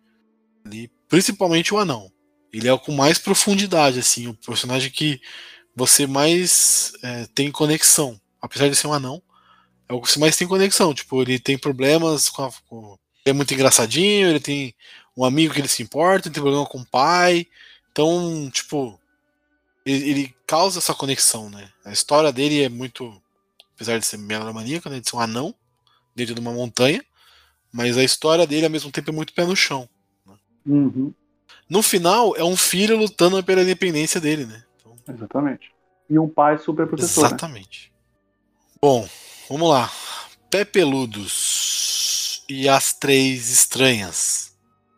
[0.65, 2.11] Ali, principalmente o anão.
[2.51, 5.19] Ele é o com mais profundidade, assim, o personagem que
[5.76, 8.19] você mais é, tem conexão.
[8.41, 9.21] Apesar de ser um anão,
[9.88, 10.93] é o que você mais tem conexão.
[10.93, 12.97] Tipo, ele tem problemas com, a, com.
[13.26, 14.76] Ele é muito engraçadinho, ele tem
[15.15, 17.47] um amigo que ele se importa, ele tem problema com o pai.
[17.91, 18.99] Então, tipo,
[19.86, 21.69] ele, ele, causa essa conexão, né?
[21.86, 23.21] A história dele é muito.
[23.76, 24.99] Apesar de ser megalomaníaca, né?
[24.99, 25.55] De ser um anão
[26.15, 27.03] dentro de uma montanha.
[27.71, 29.89] Mas a história dele, ao mesmo tempo, é muito pé no chão.
[30.26, 30.36] Né?
[30.67, 31.13] Uhum.
[31.67, 34.63] No final, é um filho lutando pela independência dele, né?
[35.08, 35.72] Exatamente.
[36.10, 37.24] E um pai super protetor.
[37.24, 37.28] Né?
[37.28, 37.91] Exatamente.
[37.91, 37.93] Né?
[38.82, 39.08] Bom,
[39.49, 39.91] vamos lá.
[40.49, 44.56] Pé Peludos e as Três Estranhas.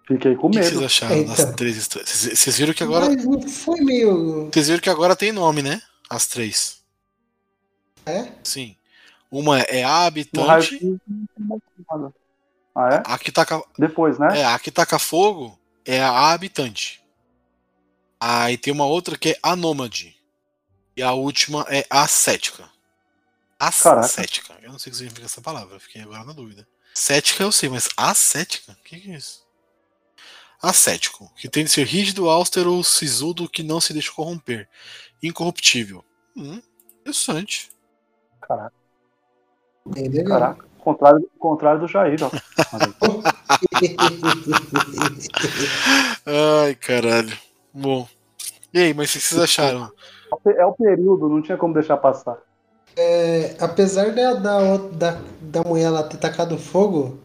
[0.08, 0.60] Fiquei com medo.
[0.60, 1.45] O que vocês acharam Eita.
[1.45, 2.10] das Três Estranhas?
[2.10, 3.06] Vocês viram que agora.
[3.08, 4.49] Mas não foi meio.
[4.51, 5.82] Vocês viram que agora tem nome, né?
[6.10, 6.84] As três.
[8.06, 8.32] É?
[8.43, 8.76] Sim.
[9.32, 10.99] Uma é a habitante.
[12.76, 13.03] Ah, é?
[13.06, 13.64] A que taca.
[13.78, 14.39] Depois, né?
[14.39, 17.01] É, a que taca fogo é a habitante.
[18.20, 20.16] Aí tem uma outra que é a nômade.
[20.95, 22.70] E a última é a cética.
[23.59, 24.57] Ascética.
[24.61, 26.68] Eu não sei o que significa essa palavra, fiquei agora na dúvida.
[26.93, 28.72] Cética eu sei, mas ascética?
[28.72, 29.45] O que, que é isso?
[30.61, 34.68] Ascético, que tem de ser rígido, austero ou sisudo que não se deixa corromper.
[35.22, 36.03] Incorruptível.
[36.36, 36.61] Hum,
[37.01, 37.70] interessante.
[38.41, 38.74] Caraca.
[40.28, 40.66] Caraca.
[40.80, 42.30] Contrário, contrário do Jair, ó.
[46.63, 47.38] Ai, caralho.
[47.76, 48.07] Bom.
[48.73, 49.91] E aí, mas o que vocês acharam?
[50.45, 52.38] É o período, não tinha como deixar passar.
[52.95, 57.19] É, apesar da, da, da, da mulher lá ter tacado fogo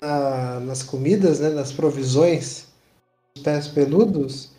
[0.00, 2.68] na, nas comidas, né, nas provisões,
[3.36, 4.52] os pés peludos,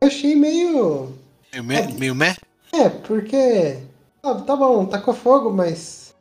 [0.00, 1.12] eu achei meio.
[1.52, 1.92] Meio meh?
[1.98, 2.34] Meio meh?
[2.72, 3.78] É, porque.
[4.22, 6.14] Ah, tá bom, tacou fogo, mas.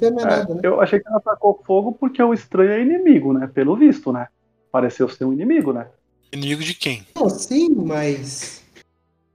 [0.00, 0.60] Não é, nada, né?
[0.62, 3.48] Eu achei que ela tacou fogo porque o estranho é inimigo, né?
[3.52, 4.28] Pelo visto, né?
[4.70, 5.88] Pareceu ser um inimigo, né?
[6.32, 7.06] Inimigo de quem?
[7.14, 8.62] Não, sim, mas.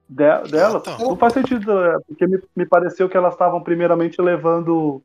[0.10, 0.78] De, dela?
[0.78, 0.98] Ah, tá.
[0.98, 5.02] Não faz sentido, é, porque me, me pareceu que elas estavam primeiramente levando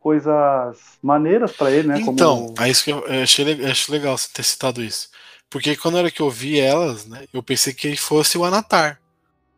[0.00, 2.00] coisas maneiras para ele, né?
[2.00, 2.62] Então, como...
[2.62, 5.08] é isso que eu achei, achei legal você ter citado isso.
[5.48, 9.00] Porque quando era que eu vi elas, né, eu pensei que fosse o Anatar.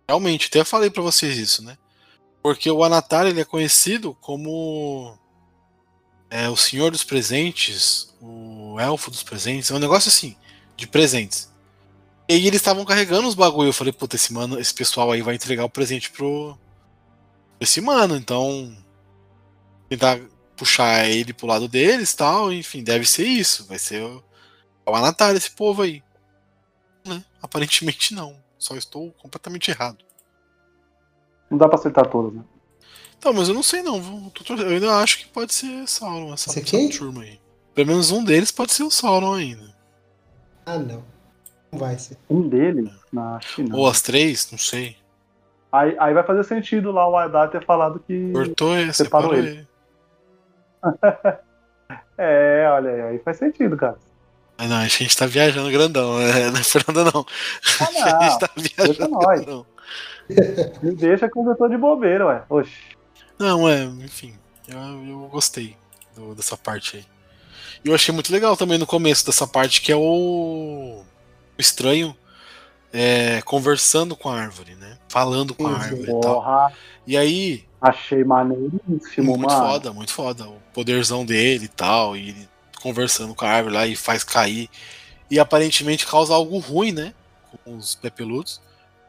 [0.08, 1.76] Realmente, até falei para vocês isso, né?
[2.42, 5.16] Porque o Anatar ele é conhecido como
[6.28, 10.34] é, o Senhor dos Presentes, o Elfo dos Presentes, é um negócio assim,
[10.82, 11.50] de presentes.
[12.28, 13.68] E aí eles estavam carregando os bagulho.
[13.68, 16.58] Eu falei, puta, esse mano, esse pessoal aí vai entregar o presente pro.
[17.60, 18.76] Esse mano, então.
[19.88, 20.20] Tentar
[20.56, 22.52] puxar ele pro lado deles tal.
[22.52, 23.66] Enfim, deve ser isso.
[23.66, 24.22] Vai ser o,
[24.86, 26.02] o Anatar, esse povo aí.
[27.04, 27.22] Né?
[27.40, 28.36] Aparentemente não.
[28.58, 30.04] Só estou completamente errado.
[31.50, 32.42] Não dá pra acertar todos, né?
[33.18, 34.32] Então, mas eu não sei não.
[34.48, 37.38] Eu ainda acho que pode ser Sauron, essa, essa turma aí.
[37.74, 39.71] Pelo menos um deles pode ser o Sauron ainda.
[40.66, 41.12] Ah, não
[41.72, 42.18] vai ser.
[42.28, 42.90] Um deles?
[43.12, 43.78] Não, acho que não.
[43.78, 44.96] Ou as três, não sei.
[45.70, 48.30] Aí, aí vai fazer sentido lá o Haddad ter falado que.
[48.32, 49.48] Cortou esse, separou ele.
[49.48, 49.68] ele.
[52.18, 53.96] é, olha aí, faz sentido, cara.
[54.58, 56.50] Mas não, a gente tá viajando grandão, né?
[56.52, 57.26] Não é Fernanda, não.
[57.80, 58.20] Ah, não.
[58.20, 59.66] a gente tá viajando deixa grandão.
[60.82, 62.44] Me deixa que eu tô de bobeira, ué.
[62.48, 62.96] Oxi.
[63.38, 64.34] Não, é, enfim.
[64.68, 65.76] Eu, eu gostei
[66.14, 67.04] do, dessa parte aí.
[67.84, 71.02] E eu achei muito legal também no começo dessa parte, que é o
[71.58, 72.16] estranho
[72.92, 74.98] é, conversando com a árvore, né?
[75.08, 76.72] Falando com a árvore e tal.
[77.06, 77.64] E aí.
[77.80, 79.66] Achei maneiríssimo, Muito mano.
[79.66, 80.48] foda, muito foda.
[80.48, 82.16] O poderzão dele e tal.
[82.16, 82.48] E ele
[82.80, 84.68] conversando com a árvore lá e faz cair.
[85.30, 87.12] E aparentemente causa algo ruim, né?
[87.64, 88.60] Com os pepeludos.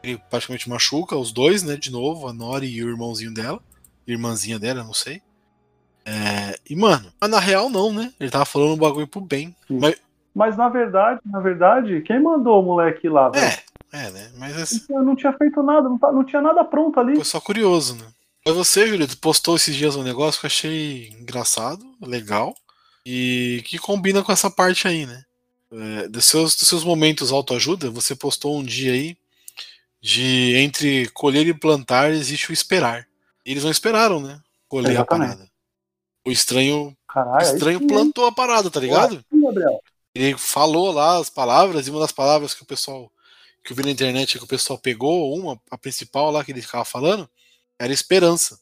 [0.02, 1.76] Ele praticamente machuca os dois, né?
[1.76, 3.60] De novo, a Nori e o irmãozinho dela.
[4.06, 5.22] Irmãzinha dela, não sei.
[6.04, 8.12] É, e, mano, mas na real não, né?
[8.20, 9.54] Ele tava falando um bagulho pro bem.
[9.68, 9.96] Mas,
[10.34, 13.44] mas na verdade, na verdade, quem mandou o moleque lá, velho?
[13.44, 14.30] É, é, né?
[14.36, 14.80] Mas assim...
[14.90, 17.16] Eu não tinha feito nada, não, tá, não tinha nada pronto ali.
[17.16, 18.04] Foi só curioso, né?
[18.44, 22.54] Mas você, Julito, postou esses dias um negócio que eu achei engraçado, legal,
[23.06, 25.22] e que combina com essa parte aí, né?
[25.72, 29.16] É, dos, seus, dos seus momentos autoajuda, você postou um dia aí
[30.00, 33.06] de entre colher e plantar existe o esperar.
[33.44, 34.38] E eles não esperaram, né?
[34.68, 35.32] Colher Exatamente.
[35.32, 35.53] a parada.
[36.26, 39.24] O estranho, Caralho, estranho plantou a parada, tá ligado?
[39.32, 39.80] Gabriel.
[40.14, 43.10] Ele falou lá as palavras, e uma das palavras que o pessoal
[43.64, 46.60] que eu vi na internet que o pessoal pegou, uma, a principal lá que ele
[46.62, 47.28] ficava falando,
[47.78, 48.58] era esperança.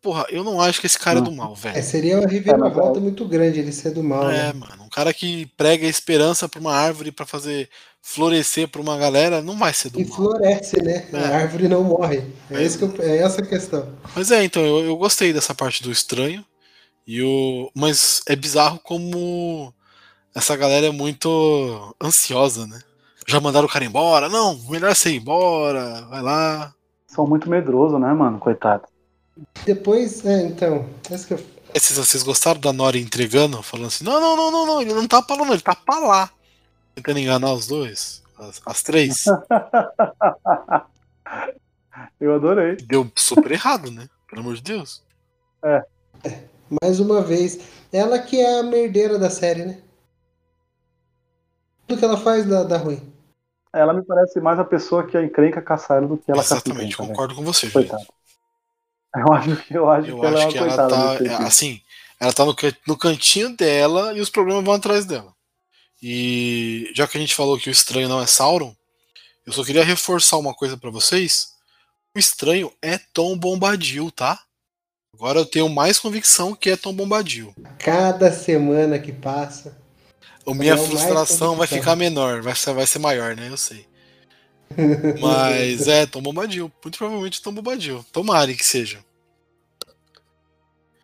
[0.00, 1.76] Porra, eu não acho que esse cara é do mal, velho.
[1.76, 4.30] É, seria uma reviravolta é, muito grande ele ser do mal.
[4.30, 4.52] É, né?
[4.52, 4.84] mano.
[4.84, 7.68] Um cara que prega a esperança pra uma árvore para fazer
[8.00, 10.16] florescer pra uma galera, não vai ser do E mal.
[10.16, 11.08] floresce, né?
[11.12, 11.16] É.
[11.18, 12.22] A árvore não morre.
[12.50, 12.62] É, É.
[12.62, 13.92] esse que eu- é essa a questão.
[14.14, 16.44] Mas é, então, eu, eu gostei dessa parte do estranho.
[17.10, 17.72] E o...
[17.74, 19.74] Mas é bizarro como
[20.32, 22.80] essa galera é muito ansiosa, né?
[23.26, 24.28] Já mandaram o cara embora?
[24.28, 26.72] Não, melhor você ir embora, vai lá.
[27.08, 28.38] São muito medrosos, né, mano?
[28.38, 28.84] Coitado.
[29.64, 30.88] Depois, é, então.
[31.10, 31.44] Essa que eu...
[31.74, 33.60] Vocês, vocês gostaram da Nori entregando?
[33.60, 35.74] Falando assim: não, não, não, não, não, ele não tá pra lá, não, ele tá
[35.74, 36.30] pra lá.
[36.94, 39.24] Tentando enganar os dois, as, as três.
[42.20, 42.76] Eu adorei.
[42.76, 44.08] Deu super errado, né?
[44.28, 45.02] Pelo amor de Deus.
[46.82, 47.58] Mais uma vez.
[47.92, 49.80] Ela que é a merdeira da série, né?
[51.86, 53.00] Tudo que ela faz dá, dá ruim.
[53.72, 56.54] Ela me parece mais a pessoa que a encrenca caça ela do que ela caça
[56.54, 57.08] Exatamente, encrenca, né?
[57.08, 58.00] concordo com você, Coitado.
[58.02, 58.12] gente.
[59.14, 60.88] Eu acho que, eu acho Eu que ela é acho uma que ela coitada.
[60.96, 61.14] tá.
[61.14, 61.46] é, sentido.
[61.46, 61.80] Assim,
[62.20, 62.54] ela tá no,
[62.86, 65.34] no cantinho dela e os problemas vão atrás dela.
[66.02, 68.74] E já que a gente falou que o estranho não é Sauron,
[69.46, 71.54] eu só queria reforçar uma coisa pra vocês.
[72.14, 74.40] O estranho é Tom Bombadil, tá?
[75.14, 77.54] Agora eu tenho mais convicção que é Tom Bombadil.
[77.78, 79.78] Cada semana que passa.
[80.46, 83.48] A minha frustração vai ficar menor, vai ser, vai ser maior, né?
[83.48, 83.86] Eu sei.
[85.20, 86.72] Mas é, Tom Bombadil.
[86.82, 88.04] Muito provavelmente Tom Bombadil.
[88.12, 89.04] Tomare que seja.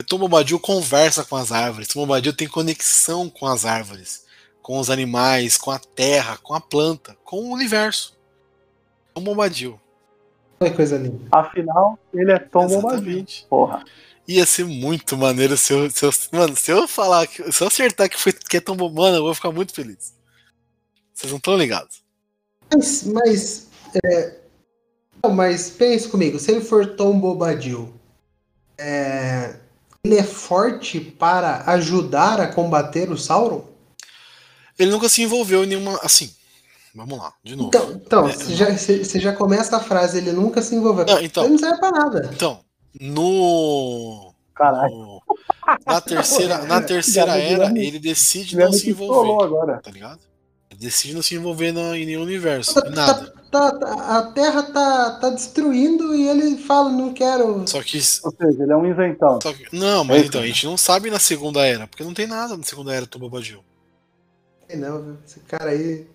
[0.06, 1.88] Tom Bombadil conversa com as árvores.
[1.88, 4.24] Tom Bombadil tem conexão com as árvores,
[4.62, 8.16] com os animais, com a terra, com a planta, com o universo.
[9.14, 9.80] Tom Bombadil.
[10.60, 11.20] Que coisa linda.
[11.30, 13.26] Afinal, ele é Tom Bombadil.
[13.48, 13.84] Porra.
[14.26, 17.52] Ia ser muito maneiro se eu, se eu- Mano, se eu falar que.
[17.52, 20.14] Se eu acertar que, foi, que é Tom Bombadil, eu vou ficar muito feliz.
[21.14, 22.02] Vocês não estão ligados.
[22.72, 23.04] Mas.
[23.04, 23.66] Mas,
[24.04, 24.34] é,
[25.22, 27.94] não, mas pense comigo, se ele for Tom Bobadil,
[28.78, 29.56] é,
[30.04, 33.64] ele é forte para ajudar a combater o Sauron?
[34.78, 35.98] Ele nunca se envolveu em nenhuma.
[36.02, 36.34] Assim,
[36.96, 37.68] vamos lá, de novo.
[37.68, 41.04] Então, então É, você, já, você- você já começa a frase, ele nunca se envolveu.
[41.06, 41.44] Não, então.
[41.44, 42.30] Ele não serve pra nada.
[42.32, 42.60] Então,
[43.00, 44.32] no.
[44.54, 45.20] Caralho.
[45.86, 49.44] na terceira, na terceira era, ele decide não se envolver.
[49.44, 49.78] agora.
[49.82, 50.20] Tá ligado?
[50.70, 52.74] Ele decide não se envolver no- em nenhum universo.
[52.74, 53.32] Tá- Em nada.
[53.50, 57.64] tá- tá- a Terra tá, tá destruindo e ele fala, não quero.
[57.68, 57.98] Só que.
[57.98, 59.38] Ou seja, ele é um inventão.
[59.42, 62.14] Só que não, mas isso, então, a gente não sabe na segunda era, porque não
[62.14, 63.62] tem nada na segunda era do Bobadil.
[64.74, 65.16] Não, viu?
[65.26, 66.06] esse cara aí.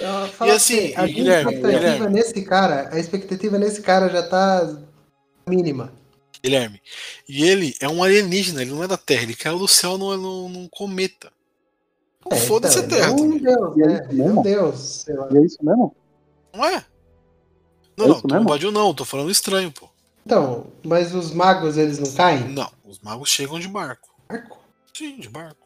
[0.00, 2.14] E assim, você, a Guilherme, expectativa Guilherme.
[2.14, 4.76] nesse cara, a expectativa nesse cara já tá
[5.48, 5.92] mínima.
[6.42, 6.80] Guilherme.
[7.28, 10.16] E ele é um alienígena, ele não é da Terra, ele caiu do céu num,
[10.16, 11.32] num, num cometa.
[12.30, 13.42] É, Foda-se então, a Terra ele é um também.
[13.42, 13.94] deus, E é né?
[13.96, 14.42] é um mesmo?
[14.42, 15.28] deus, sei lá.
[15.30, 15.96] E é isso mesmo?
[16.52, 16.84] Não é?
[17.96, 18.20] Não, É não?
[18.22, 19.88] Bombadil não, tô falando estranho, pô.
[20.26, 22.48] Então, mas os magos, eles não caem?
[22.48, 24.08] Não, os magos chegam de barco.
[24.28, 24.58] Marco?
[24.96, 25.63] Sim, de barco.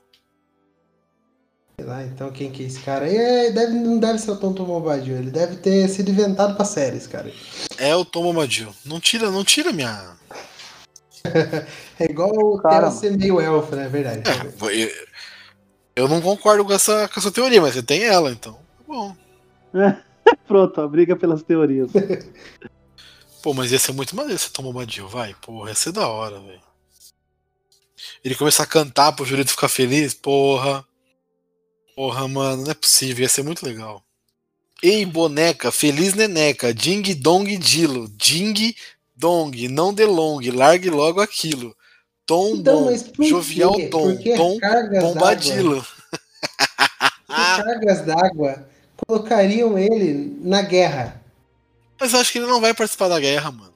[1.78, 3.16] Sei lá, então quem que é esse cara aí?
[3.16, 7.06] É, deve, não deve ser o Tonto Bombadil, ele deve ter sido inventado pra séries,
[7.06, 7.32] cara.
[7.76, 8.74] É o Tom Bombadil.
[8.84, 10.16] Não tira, não tira minha.
[12.00, 13.86] É igual o Cara, ser meio elfo, né?
[13.86, 14.22] É verdade.
[14.30, 14.90] É, eu,
[15.96, 18.52] eu não concordo com essa, com essa teoria, mas você tem ela, então.
[18.52, 19.16] Tá bom.
[20.46, 21.90] Pronto, a briga pelas teorias.
[23.42, 25.34] Pô, mas ia ser muito maneiro você tomar Bombadil, vai.
[25.42, 26.60] Porra, ia ser da hora, velho.
[28.24, 30.84] Ele começar a cantar pro Jurito ficar feliz, porra.
[31.98, 34.04] Porra, mano, não é possível, ia ser muito legal.
[34.80, 38.72] Ei, boneca, feliz neneca, ding dong dilo, ding
[39.16, 41.76] dong, não delongue, largue logo aquilo.
[42.24, 44.56] Tom Então, bom, jovial tom, Porque tom
[45.00, 45.84] bombadilo.
[47.26, 48.68] Cargas d'água
[49.04, 51.20] colocariam ele na guerra?
[51.98, 53.74] Mas eu acho que ele não vai participar da guerra, mano.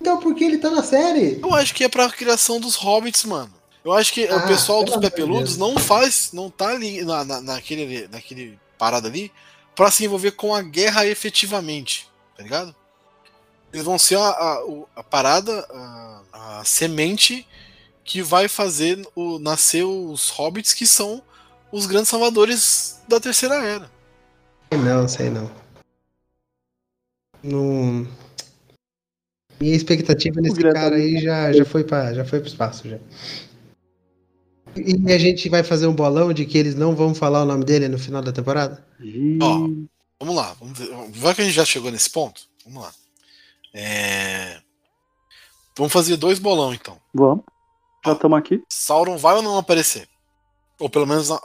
[0.00, 1.38] Então por que ele tá na série?
[1.40, 3.59] Eu acho que é pra criação dos hobbits, mano.
[3.84, 7.02] Eu acho que Ah, o pessoal dos amor de pepeludos não faz, não tá ali
[7.04, 9.32] na, na, naquele, naquele parada ali
[9.74, 12.74] pra se envolver com a guerra efetivamente, tá ligado?
[13.72, 14.64] Eles vão ser a, a,
[14.96, 17.46] a parada, a, a semente
[18.04, 21.22] que vai fazer o, nascer os hobbits que são
[21.70, 23.90] os grandes salvadores da terceira era.
[24.72, 25.50] Não, sei não.
[27.42, 28.06] Não.
[29.60, 32.98] Minha expectativa nesse cara aí já, já foi para já foi pro espaço já.
[34.76, 37.64] E a gente vai fazer um bolão de que eles não vão falar o nome
[37.64, 38.84] dele no final da temporada?
[39.42, 39.68] Ó.
[40.20, 40.88] Vamos lá, vamos ver.
[41.12, 42.42] Vai que a gente já chegou nesse ponto?
[42.64, 42.92] Vamos lá.
[43.74, 44.60] É,
[45.76, 46.98] Vamos fazer dois bolão então.
[47.14, 47.44] Vamos.
[48.04, 48.62] Já estamos aqui.
[48.68, 50.08] Sauron vai ou não aparecer?
[50.78, 51.40] Ou pelo menos, na-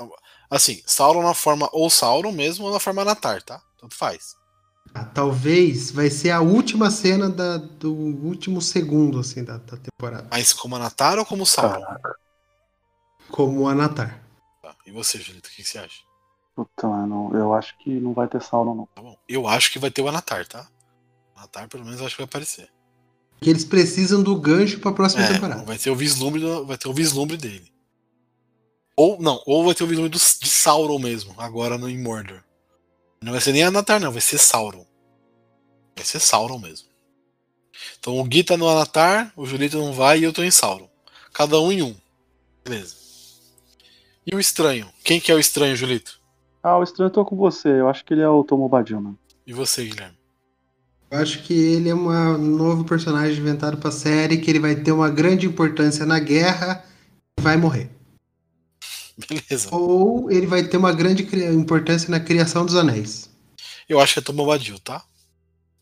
[0.50, 3.62] assim, Sauron na forma ou Sauron mesmo ou na forma Natar, tá?
[3.80, 4.36] Tanto faz.
[4.94, 10.28] Ah, talvez vai ser a última cena da- do último segundo assim da, da temporada.
[10.32, 11.82] Mas como Natar ou como Sauron?
[11.82, 12.16] Caraca.
[13.30, 14.22] Como o Anatar.
[14.62, 14.76] Tá.
[14.86, 16.00] E você, Julito, o que que você acha?
[16.56, 18.86] Puta, mano, eu acho que não vai ter Sauron, não.
[18.96, 19.18] Tá bom.
[19.28, 20.68] Eu acho que vai ter o Anatar, tá?
[21.36, 22.70] O Anatar, pelo menos, eu acho que vai aparecer.
[23.42, 25.64] Que eles precisam do gancho pra próxima É, temporada.
[25.66, 27.70] vai ter o vislumbre, do- vai ter o vislumbre dele.
[28.96, 32.42] Ou não, ou vai ter o vislumbre do, de Sauron mesmo, agora no em Mordor.
[33.22, 34.86] Não vai ser nem Anatar, não, vai ser Sauron.
[35.98, 36.88] Vai ser Sauron mesmo.
[38.00, 40.90] Então o Gui tá no Anatar, o Julito não vai e eu tô em Sauron.
[41.34, 41.96] Cada um em um.
[42.64, 42.96] Beleza.
[44.26, 44.92] E o estranho?
[45.04, 46.20] Quem que é o estranho, Julito?
[46.64, 47.70] Ah, o estranho eu tô com você.
[47.70, 49.20] Eu acho que ele é o Tom Bombadil, mano.
[49.46, 50.18] E você, Guilherme?
[51.12, 54.92] Eu acho que ele é um novo personagem inventado pra série, que ele vai ter
[54.92, 56.84] uma grande importância na guerra
[57.38, 57.92] e vai morrer.
[59.16, 59.70] Beleza.
[59.72, 61.24] Ou ele vai ter uma grande
[61.54, 63.30] importância na criação dos anéis.
[63.88, 65.04] Eu acho que é Tom Bombadil, tá?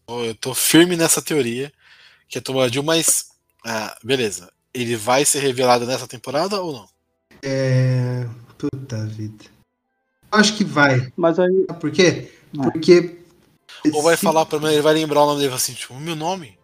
[0.07, 1.71] Eu eu tô firme nessa teoria
[2.27, 3.29] que é Tom Bombadil, mas
[3.65, 4.51] ah, beleza.
[4.73, 6.92] Ele vai ser revelado nessa temporada ou não?
[7.43, 8.25] É.
[8.57, 9.45] Puta vida.
[10.31, 11.11] Eu acho que vai.
[11.15, 12.31] Mas aí, Sabe por quê?
[12.55, 13.17] Porque.
[13.93, 16.15] Ou vai se- falar pra mim, ele vai lembrar o nome dele assim, tipo, meu
[16.15, 16.57] nome?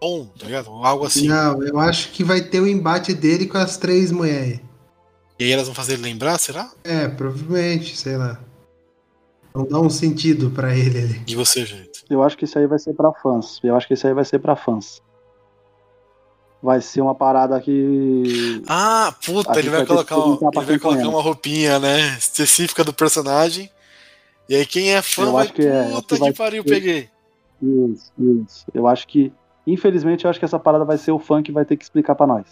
[0.00, 0.68] Bom, tá ligado?
[0.70, 1.26] Algo assim.
[1.26, 4.60] Não, eu acho que vai ter o embate dele com as três mulheres.
[5.38, 6.70] E aí elas vão fazer ele lembrar, será?
[6.84, 8.38] É, provavelmente, sei lá.
[9.54, 11.22] Vão dar um sentido pra ele ali.
[11.26, 12.04] E você, gente?
[12.10, 13.58] eu acho que isso aí vai ser pra fãs.
[13.64, 15.00] Eu acho que isso aí vai ser pra fãs.
[16.66, 18.60] Vai ser uma parada que.
[18.66, 22.16] Ah, puta, ele vai vai colocar, que pra ele vai colocar uma roupinha, né?
[22.18, 23.70] Específica do personagem.
[24.48, 26.64] E aí quem é fã Eu vai, acho que é, puta que que, vai pariu,
[26.64, 27.10] ter- peguei.
[27.62, 28.66] Isso, isso.
[28.74, 29.32] Eu acho que.
[29.64, 32.16] Infelizmente, eu acho que essa parada vai ser o fã que vai ter que explicar
[32.16, 32.44] pra nós.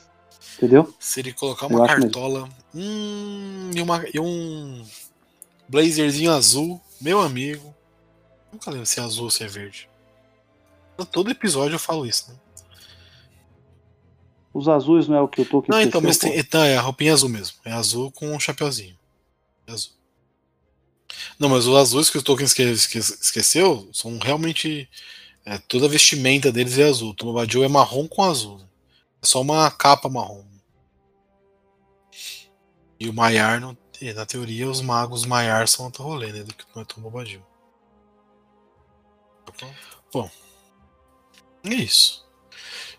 [0.58, 0.94] Entendeu?
[1.00, 2.02] Se ele colocar Eu uma mesmo.
[2.02, 4.84] cartola hum, e, uma, e um
[5.68, 7.74] blazerzinho azul, meu amigo.
[8.52, 9.88] Nunca lembro se é azul ou se é verde.
[11.10, 12.36] Todo episódio eu falo isso, né?
[14.54, 16.80] Os azuis não é o que tô que Não, então, mas tem, então, é a
[16.80, 17.56] roupinha azul mesmo.
[17.64, 18.96] É azul com um chapeuzinho.
[19.66, 19.92] É azul.
[21.38, 24.88] Não, mas os azuis que o Tolkien esque- esque- esqueceu são realmente.
[25.44, 27.10] É, toda a vestimenta deles é azul.
[27.10, 28.60] O Tom Bombadil é marrom com azul.
[29.20, 30.44] É só uma capa marrom.
[32.98, 33.76] E o Maiar, não-
[34.14, 36.42] na teoria, os magos Maiar são outro rolê, né?
[36.44, 37.42] Do que não é Tom Bombadil.
[40.12, 40.30] Bom.
[41.64, 42.23] É isso.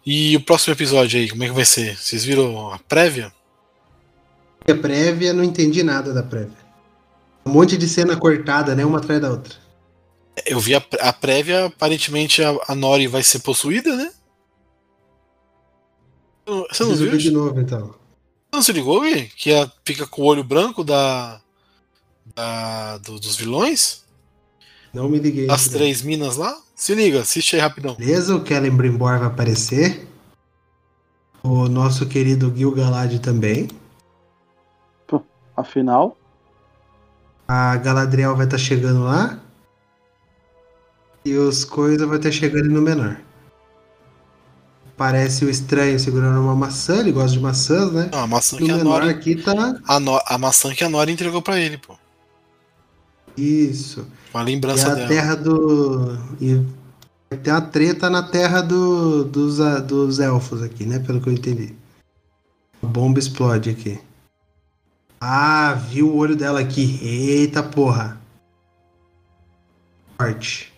[0.05, 1.97] E o próximo episódio aí, como é que vai ser?
[1.97, 3.33] Vocês viram a prévia?
[4.69, 6.57] A prévia, não entendi nada da prévia.
[7.45, 8.85] Um monte de cena cortada, né?
[8.85, 9.53] Uma atrás da outra.
[10.45, 14.11] Eu vi a, a prévia, aparentemente a, a Nori vai ser possuída, né?
[16.45, 17.17] Você não Preciso viu?
[17.17, 17.95] de Você novo, então.
[18.53, 19.27] não se ligou, Gui?
[19.35, 21.41] Que ela fica com o olho branco da,
[22.35, 24.03] da- do- dos vilões?
[24.93, 25.49] Não me liguei.
[25.49, 26.55] As três minas lá?
[26.75, 27.95] Se liga, assiste aí rapidão.
[27.95, 30.07] Beleza, o Kellen Brimbor vai aparecer.
[31.41, 33.67] O nosso querido Gil Galad também.
[35.57, 36.17] Afinal,
[37.47, 39.39] A Galadriel vai estar chegando lá.
[41.23, 43.17] E os coisas vai estar chegando no menor.
[44.97, 48.09] Parece o estranho segurando uma maçã, ele gosta de maçãs, né?
[48.11, 49.09] Não, a maçã No que a menor Nori.
[49.09, 49.79] aqui tá.
[49.87, 51.95] A, No- a maçã que a Nori entregou pra ele, pô.
[53.37, 54.05] Isso.
[54.35, 55.07] Uma E lembrança a dela.
[55.07, 56.17] terra do.
[56.41, 56.55] E
[57.29, 60.99] vai ter uma treta na terra do, dos, a- dos elfos aqui, né?
[60.99, 61.73] Pelo que eu entendi.
[62.83, 63.97] A bomba explode aqui.
[65.21, 66.99] Ah, viu o olho dela aqui.
[67.01, 68.19] Eita porra.
[70.17, 70.73] Forte.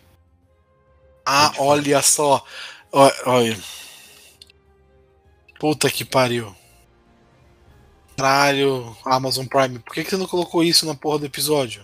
[1.26, 2.46] Ah, olha só.
[2.92, 3.58] Ó- Olha.
[5.60, 6.56] Puta que pariu.
[8.16, 11.82] Caralho, Amazon Prime, por que, que você não colocou isso na porra do episódio?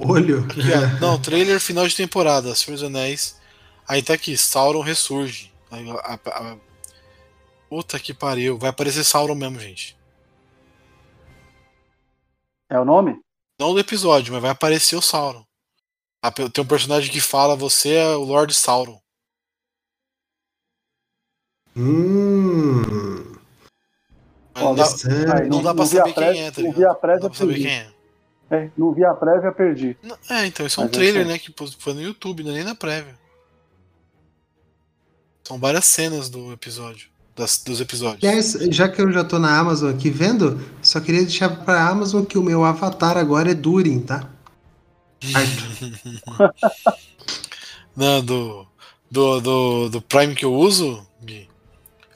[0.00, 0.46] Olho?
[0.46, 1.00] Ó.
[1.00, 3.40] Não, trailer final de temporada, Senhor dos Anéis.
[3.88, 5.52] Aí tá aqui, Sauron ressurge.
[5.70, 5.94] Aí, a-
[6.24, 6.56] a- a-
[7.68, 8.56] Puta que pariu.
[8.58, 9.96] Vai aparecer Sauron mesmo, gente.
[12.68, 13.18] é o nome?
[13.58, 15.44] Não do episódio, mas vai aparecer o Sauron.
[16.52, 19.00] Tem um personagem que fala, você é o Lord Sauron.
[21.76, 23.34] Hum.
[24.54, 24.84] Não, dá.
[25.34, 26.82] Aí, não dá pra saber quem é, tá não ligado?
[27.02, 27.92] não dá pra saber quem é.
[28.50, 29.96] É, não vi a prévia, perdi.
[30.02, 31.38] Não, É, então, isso é um Mas eu trailer, né?
[31.38, 33.14] Que foi no YouTube, não é nem na prévia.
[35.42, 37.08] São várias cenas do episódio.
[37.34, 38.24] Das, dos episódios.
[38.24, 42.24] Aliás, já que eu já tô na Amazon aqui vendo, só queria deixar pra Amazon
[42.24, 44.30] que o meu avatar agora é Durin, tá?
[47.94, 48.66] Não, do,
[49.10, 51.48] do, do, do Prime que eu uso, Gui,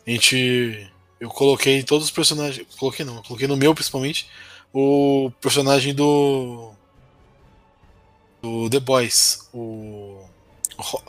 [0.07, 0.91] a gente.
[1.19, 2.67] Eu coloquei todos os personagens.
[2.79, 4.27] Coloquei não, eu coloquei no meu principalmente
[4.73, 6.73] o personagem do.
[8.43, 9.49] Do The Boys.
[9.53, 10.25] O.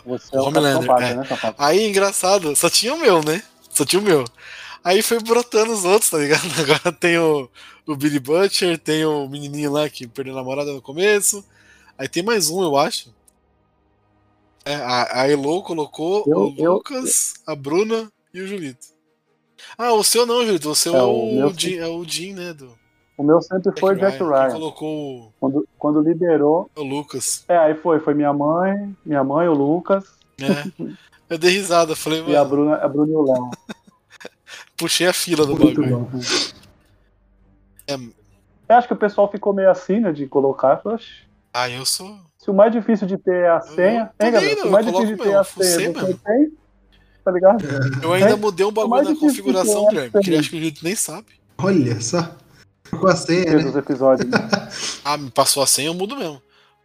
[0.06, 1.16] Você é o Homelander, é.
[1.16, 1.24] né?
[1.58, 3.42] Aí, engraçado, só tinha o meu, né?
[3.70, 4.26] Só tinha o meu.
[4.84, 6.44] Aí foi brotando os outros, tá ligado?
[6.60, 7.50] Agora tem o,
[7.88, 11.46] o Billy Butcher, tem o menininho lá que perdeu a namorada no começo.
[11.98, 13.14] Aí tem mais um, eu acho.
[14.66, 18.88] É, a, a Elo colocou Eu- o eu- Lucas, a Bruna e o Julito.
[19.78, 20.70] Ah, o seu não, Julito.
[20.70, 22.54] O seu É, é, o o, Jim, é o Jim, né?
[22.54, 22.78] Do
[23.22, 24.52] O meu sempre foi Jack Ryan.
[24.54, 26.72] colocou Quando, quando liberou.
[26.76, 27.46] o Lucas.
[27.48, 28.00] É, aí foi.
[28.00, 30.04] Foi minha mãe, minha mãe, o Lucas
[30.40, 30.72] né?
[31.30, 33.52] Eu dei risada, falei, e a mano, Bruna, a Bruna e o Léo.
[34.76, 36.00] puxei a fila do Muito bagulho.
[36.12, 36.20] bom.
[37.88, 40.72] É, Eu acho que o pessoal ficou meio assim, né, de colocar.
[40.72, 41.08] Eu falei, "Oxe,
[41.54, 42.18] ah, eu sou.
[42.40, 44.56] Se o mais difícil de ter é a senha, tô hein, galera?
[44.62, 46.52] Se o mais eu difícil de ter a senha você tem,
[47.24, 47.64] tá ligado?
[48.02, 48.36] Eu ainda É.
[48.36, 50.96] mudei um bagulho na configuração, que é, Guilherme, que ele acho que o Julito nem
[50.96, 51.28] sabe.
[51.60, 52.36] Olha só.
[53.00, 53.66] Com a senha, né?
[53.66, 54.30] os episódios.
[54.30, 54.38] né?
[55.04, 56.42] Ah, me passou a senha, eu mudo mesmo.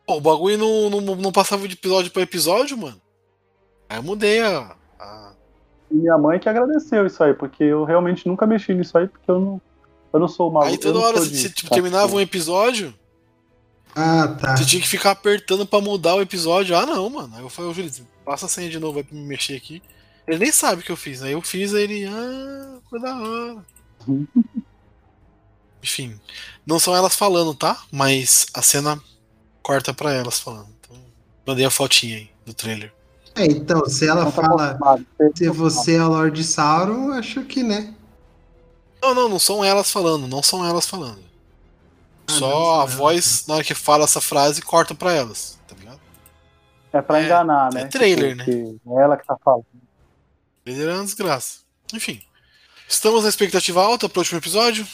[0.06, 3.00] Pô, o bagulho não, não, não passava de episódio pra episódio, mano.
[3.88, 4.74] Aí eu mudei a.
[4.98, 5.32] a-
[5.90, 9.30] E minha mãe que agradeceu isso aí, porque eu realmente nunca mexi nisso aí, porque
[9.30, 9.60] eu não,
[10.12, 10.70] eu não sou maluco.
[10.72, 12.20] Aí toda hora, você, você, tipo, ficar terminava um assim.
[12.22, 12.94] episódio,
[13.94, 14.56] Ah, tá.
[14.56, 16.76] você tinha que ficar apertando pra mudar o episódio.
[16.76, 17.34] Ah, não, mano.
[17.36, 19.82] Aí eu falei, ô Julito, passa a senha de novo aí pra me mexer aqui.
[20.26, 21.22] Ele nem sabe o que eu fiz.
[21.22, 22.04] Aí eu fiz, aí ele.
[22.06, 23.64] Ah, foi da hora.
[25.86, 26.20] Enfim.
[26.66, 27.80] Não são elas falando, tá?
[27.92, 29.00] Mas a cena
[29.62, 30.66] corta pra elas falando.
[30.80, 30.96] Então,
[31.46, 32.92] mandei a fotinha aí do trailer.
[33.36, 34.78] É, então, se ela Não tá fala
[35.36, 37.94] se você é Lord Sauron, acho que, né?
[39.00, 41.20] Não, não, não são elas falando, não são elas falando.
[42.26, 45.12] Ah, não Só são a elas, voz, na hora que fala essa frase, corta pra
[45.12, 46.00] elas, tá ligado?
[46.92, 47.82] É pra É, enganar, né?
[47.82, 48.44] é trailer, né?
[48.44, 49.66] que É ela que tá falando.
[50.64, 51.58] Trailer é uma desgraça.
[51.94, 52.20] Enfim.
[52.88, 54.86] Estamos na expectativa alta pro último episódio?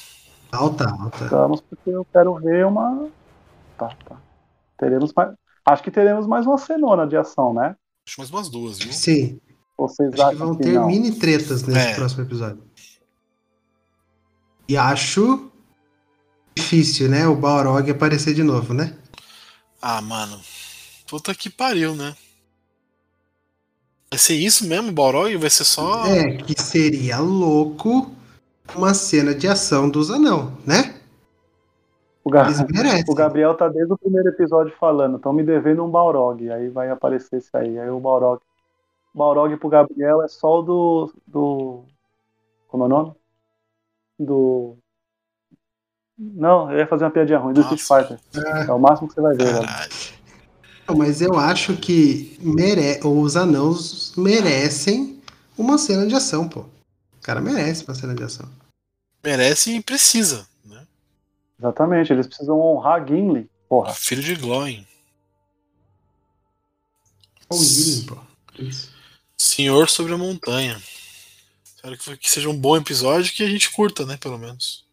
[0.53, 1.25] Alta, alta.
[1.25, 3.09] Estamos porque eu quero ver uma.
[3.79, 4.17] Tá, tá.
[4.79, 5.35] Teremos mais.
[5.65, 7.75] Acho que teremos mais uma cenona de ação, né?
[8.07, 8.93] Acho mais umas duas, viu?
[8.93, 9.41] Sim.
[9.79, 10.87] Vocês Acho que vão que ter não?
[10.87, 11.95] mini tretas nesse É.
[11.95, 12.63] próximo episódio.
[14.69, 15.51] E acho
[16.55, 17.27] difícil, né?
[17.27, 18.97] O Balrog aparecer de novo, né?
[19.81, 20.39] Ah, mano.
[21.09, 22.15] Puta que pariu, né?
[24.11, 25.35] Vai ser isso mesmo, Balrog?
[25.37, 26.07] Vai ser só.
[26.07, 28.11] É, que seria louco
[28.75, 30.99] uma cena de ação dos anão, né?
[32.25, 32.49] O, Ga-
[33.09, 36.49] o Gabriel tá desde o primeiro episódio falando, estão me devendo um Balrog.
[36.51, 37.79] Aí vai aparecer isso aí.
[37.79, 38.41] Aí o Balrog.
[39.13, 41.13] O Balrog pro Gabriel é só o do.
[41.27, 41.85] do.
[42.69, 43.13] Como é o nome?
[44.19, 44.77] Do.
[46.17, 47.75] Não, eu ia fazer uma piadinha ruim, do Nossa.
[47.75, 48.69] Street Fighter.
[48.69, 49.69] É o máximo que você vai ver, velho.
[50.89, 53.01] Não, Mas eu acho que mere...
[53.03, 55.21] os anãos merecem
[55.59, 56.65] uma cena de ação, pô.
[57.23, 58.51] O cara merece uma cena de ação.
[59.23, 60.85] Merece e precisa, né?
[61.57, 63.49] Exatamente, eles precisam honrar Gimli.
[63.69, 63.95] Porra.
[63.95, 64.85] Filho de Gloin.
[67.49, 68.19] Olha o Gillian, pô.
[68.59, 68.91] Isso.
[69.39, 70.83] Senhor sobre a montanha.
[71.65, 74.17] Espero que, que seja um bom episódio que a gente curta, né?
[74.17, 74.85] Pelo menos.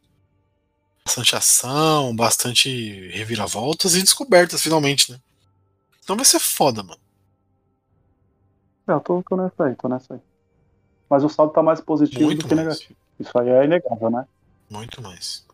[1.04, 5.20] Bastante ação, bastante reviravoltas e descobertas, finalmente, né?
[6.04, 7.02] Então vai ser foda, mano.
[8.88, 10.29] É, Eu tô, tô nessa aí, tô nessa aí.
[11.10, 12.68] Mas o saldo tá mais positivo Muito do que mais.
[12.68, 12.96] negativo.
[13.20, 14.26] Isso aí é inegável, né?
[14.70, 15.46] Muito mais.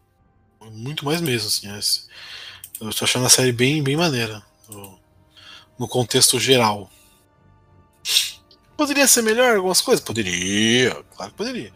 [0.72, 1.76] Muito mais mesmo, assim.
[1.78, 2.08] esse-
[2.82, 4.43] Eu tô achando a série bem, bem maneira.
[4.68, 4.99] No,
[5.80, 6.89] no contexto geral.
[8.76, 10.03] Poderia ser melhor algumas coisas?
[10.03, 11.72] Poderia, claro que poderia.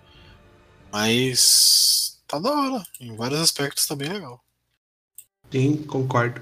[0.92, 2.84] Mas tá da hora.
[3.00, 4.42] Em vários aspectos tá bem legal.
[5.52, 6.42] Sim, concordo.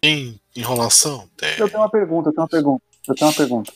[0.00, 1.28] Tem enrolação?
[1.36, 1.58] Tem.
[1.58, 2.82] Eu tenho uma pergunta, eu tenho uma pergunta.
[3.08, 3.72] Eu tenho uma pergunta.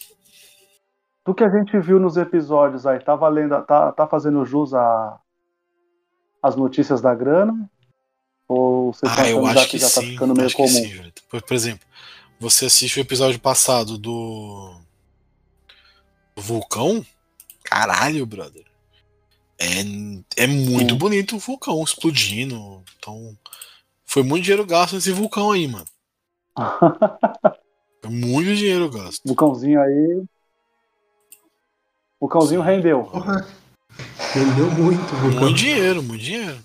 [1.24, 5.18] Do que a gente viu nos episódios aí, tá valendo, tá, tá fazendo jus a
[6.42, 7.70] as notícias da grana?
[8.48, 10.10] Ou você tá Ah, eu achando já acho que já tá sim.
[10.10, 10.68] ficando meio comum?
[10.68, 11.12] sim.
[11.30, 11.86] Por, exemplo,
[12.40, 14.74] você assiste o episódio passado do.
[16.34, 17.06] do Vulcão?
[17.62, 18.64] Caralho, brother.
[19.58, 22.82] É, é muito bonito o vulcão explodindo.
[22.98, 23.36] Então.
[24.04, 25.86] Foi muito dinheiro gasto nesse vulcão aí, mano.
[28.02, 29.22] Foi muito dinheiro gasto.
[29.24, 30.24] o cãozinho aí.
[32.22, 32.66] O cãozinho Sim.
[32.68, 33.02] rendeu.
[33.02, 33.44] Porra.
[34.32, 35.14] Rendeu muito.
[35.16, 36.56] Muito dinheiro, muito dinheiro.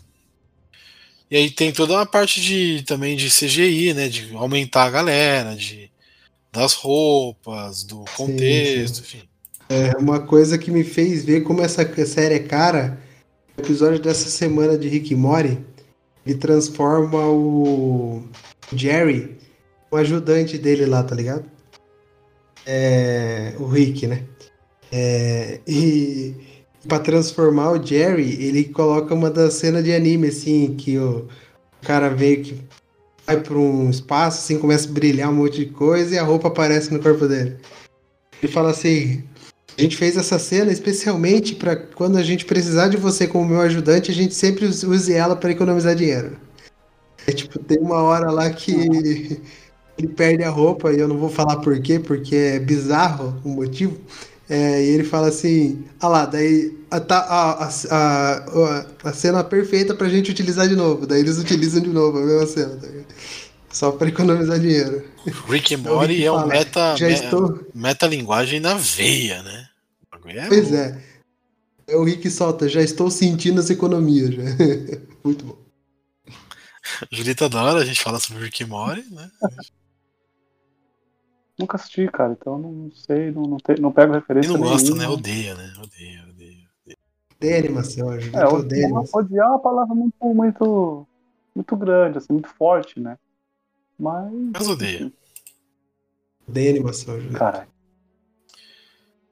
[1.31, 4.07] E aí tem toda uma parte de também de CGI, né?
[4.07, 5.89] De aumentar a galera, de
[6.53, 9.23] das roupas, do contexto, enfim.
[9.67, 12.99] É uma coisa que me fez ver como essa série é cara.
[13.57, 15.57] O episódio dessa semana de Rick e Morty,
[16.23, 18.23] ele transforma o
[18.71, 19.35] Jerry,
[19.89, 21.45] o ajudante dele lá, tá ligado?
[22.63, 24.23] É, o Rick, né?
[24.91, 26.33] É, e
[26.88, 31.27] para transformar o Jerry, ele coloca uma das cenas de anime, assim, que o
[31.81, 32.61] cara veio que
[33.25, 36.47] vai para um espaço, assim, começa a brilhar um monte de coisa e a roupa
[36.47, 37.57] aparece no corpo dele.
[38.41, 39.23] Ele fala assim:
[39.77, 43.61] A gente fez essa cena especialmente para quando a gente precisar de você como meu
[43.61, 46.38] ajudante, a gente sempre use ela para economizar dinheiro.
[47.27, 51.29] É tipo, tem uma hora lá que ele perde a roupa e eu não vou
[51.29, 53.97] falar por quê, porque é bizarro o motivo.
[54.49, 60.07] É, e ele fala assim: ah lá, daí a, a, a, a, cena perfeita pra
[60.07, 61.05] gente utilizar de novo.
[61.05, 62.75] Daí eles utilizam de novo a mesma cena.
[62.77, 62.87] Tá
[63.69, 65.03] Só pra economizar dinheiro.
[65.49, 67.67] Rick and Morty Rick é um meta, já me, estou...
[67.73, 69.67] metalinguagem na veia, né?
[70.27, 71.01] É pois é.
[71.87, 74.33] É o Rick solta, já estou sentindo as economias.
[74.33, 74.43] Já.
[75.23, 75.57] Muito bom.
[77.11, 79.29] Julita adora a gente fala sobre Rick and Morty, né?
[81.57, 84.49] Nunca assisti, cara, então não sei, não, não, te, não pego referência.
[84.49, 85.07] Ele não gosta, né?
[85.07, 85.73] Odeia, né?
[85.81, 86.67] Odeia, odeia.
[87.35, 88.89] Odeia animação, é, odeia.
[89.13, 91.07] Odiar é uma palavra muito, muito,
[91.55, 93.17] muito grande, assim, muito forte, né?
[93.97, 94.31] Mas.
[94.53, 95.11] Mas odeia.
[96.47, 97.39] Odeia animação, Julita.
[97.39, 97.67] Caralho.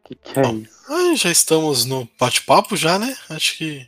[0.03, 1.15] Que que é Bom, isso?
[1.15, 3.15] já estamos no bate-papo já, né?
[3.29, 3.87] Acho que.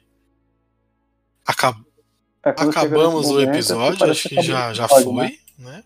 [1.45, 1.77] Acab...
[2.43, 5.38] É, Acabamos o episódio, acho que já, já foi, né?
[5.57, 5.83] né?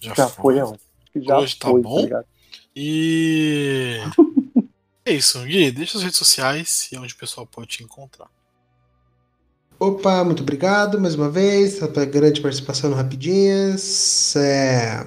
[0.00, 0.78] Já, já foi, foi
[1.22, 2.08] já Hoje tá foi, tá bom.
[2.08, 2.24] Tá
[2.74, 3.98] e.
[5.04, 8.28] é isso, Gui, deixa as redes sociais e onde o pessoal pode te encontrar.
[9.80, 14.34] Opa, muito obrigado mais uma vez pela grande participação no Rapidinhas.
[14.34, 15.06] É,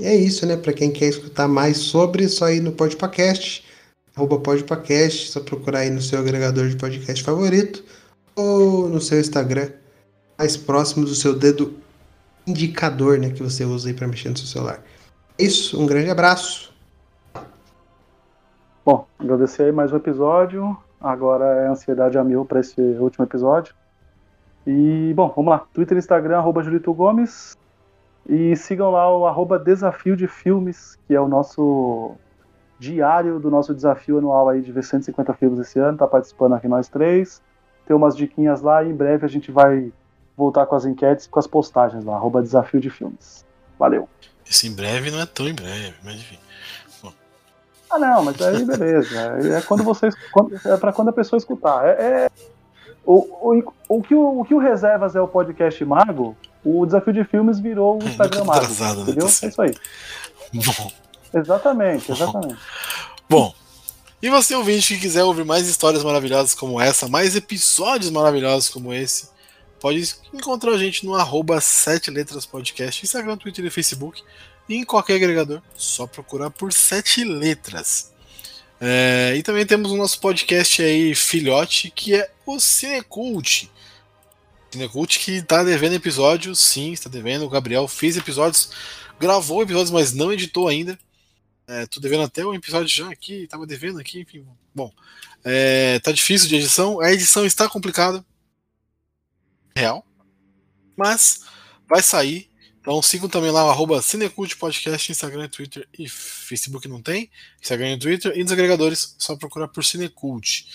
[0.00, 0.56] é isso, né?
[0.56, 3.64] Para quem quer escutar mais sobre, só ir no Podpacast,
[4.14, 7.84] arroba Podpacast, só procurar aí no seu agregador de podcast favorito
[8.36, 9.70] ou no seu Instagram,
[10.38, 11.74] mais próximo do seu dedo
[12.48, 14.82] indicador né, que você usa aí para mexer no seu celular.
[15.38, 16.72] É isso, um grande abraço.
[18.84, 20.76] Bom, agradecer aí mais um episódio.
[21.00, 23.74] Agora é ansiedade a mil para esse último episódio.
[24.66, 25.66] E, bom, vamos lá.
[25.72, 27.56] Twitter Instagram, arroba Julito Gomes.
[28.28, 32.16] E sigam lá o arroba Desafio de Filmes, que é o nosso
[32.78, 35.98] diário do nosso desafio anual aí de ver 150 filmes esse ano.
[35.98, 37.42] Tá participando aqui nós três.
[37.86, 39.92] Tem umas diquinhas lá e em breve a gente vai
[40.38, 43.44] voltar com as enquetes com as postagens lá, arroba desafio de filmes.
[43.76, 44.08] Valeu.
[44.48, 46.38] Esse em breve não é tão em breve, mas enfim.
[47.02, 47.12] Bom.
[47.90, 49.18] Ah não, mas aí beleza.
[49.56, 50.14] É quando vocês.
[50.64, 51.84] É para quando a pessoa escutar.
[51.84, 52.30] É, é
[53.04, 57.12] o, o, o, que o, o que o Reservas é o podcast Mago, o desafio
[57.12, 58.60] de filmes virou o Instagram Mago.
[58.60, 59.02] Atrasado, né?
[59.02, 59.26] entendeu?
[59.26, 59.32] Né?
[59.42, 59.74] É isso aí.
[60.54, 60.92] Bom.
[61.34, 62.58] Exatamente, exatamente.
[63.28, 63.52] Bom.
[64.22, 68.92] E você, ouvinte, que quiser ouvir mais histórias maravilhosas como essa, mais episódios maravilhosos como
[68.92, 69.28] esse,
[69.80, 74.22] pode encontrar a gente no arroba 7 letras podcast, Instagram, Twitter e Facebook,
[74.68, 78.12] e em qualquer agregador, só procurar por 7 letras.
[78.80, 83.68] É, e também temos o nosso podcast aí, filhote, que é o Cinecult.
[84.70, 87.44] Cinecult que está devendo episódios, sim, está devendo.
[87.44, 88.70] O Gabriel fez episódios,
[89.18, 90.98] gravou episódios, mas não editou ainda.
[91.66, 94.46] É, tô devendo até um episódio já aqui, tava devendo aqui, enfim.
[94.74, 94.92] Bom,
[95.44, 97.00] é, tá difícil de edição.
[97.00, 98.24] A edição está complicada
[99.78, 100.04] real.
[100.96, 101.44] Mas
[101.88, 102.48] vai sair.
[102.80, 107.30] Então sigam também lá o arroba Cinecult Podcast, Instagram, Twitter e Facebook não tem.
[107.60, 108.32] Instagram e Twitter.
[108.36, 110.66] E nos agregadores, só procurar por Cinecult.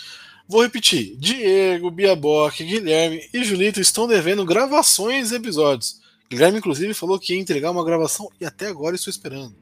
[0.47, 6.01] Vou repetir: Diego, Biaboc, Guilherme e Julito estão devendo gravações e episódios.
[6.29, 9.55] Guilherme, inclusive, falou que ia entregar uma gravação e até agora estou esperando.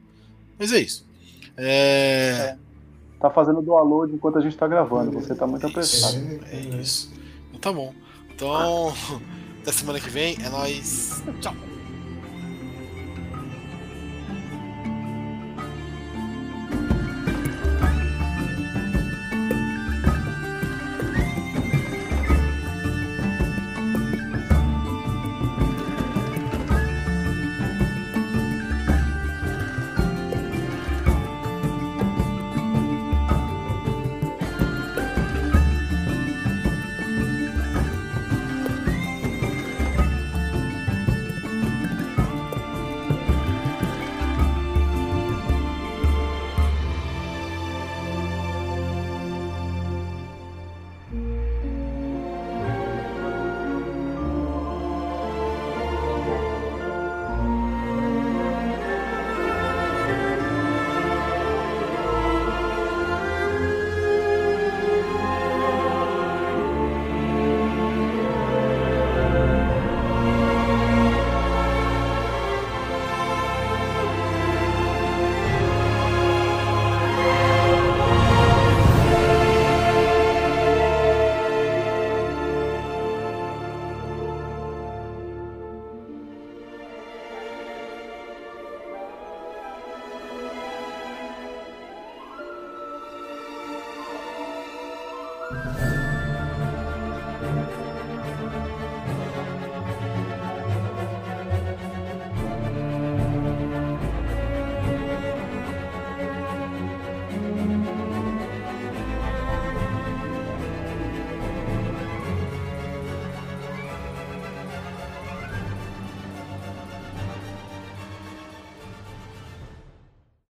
[0.58, 1.06] Mas é isso.
[1.56, 2.56] É...
[2.56, 2.72] é
[3.22, 5.12] tá fazendo download enquanto a gente tá gravando.
[5.12, 6.16] Você tá muito apressado.
[6.50, 7.12] É, é isso.
[7.48, 7.94] Então tá bom.
[8.34, 8.94] Então,
[9.62, 10.36] até semana que vem.
[10.42, 11.22] É nóis.
[11.40, 11.54] Tchau.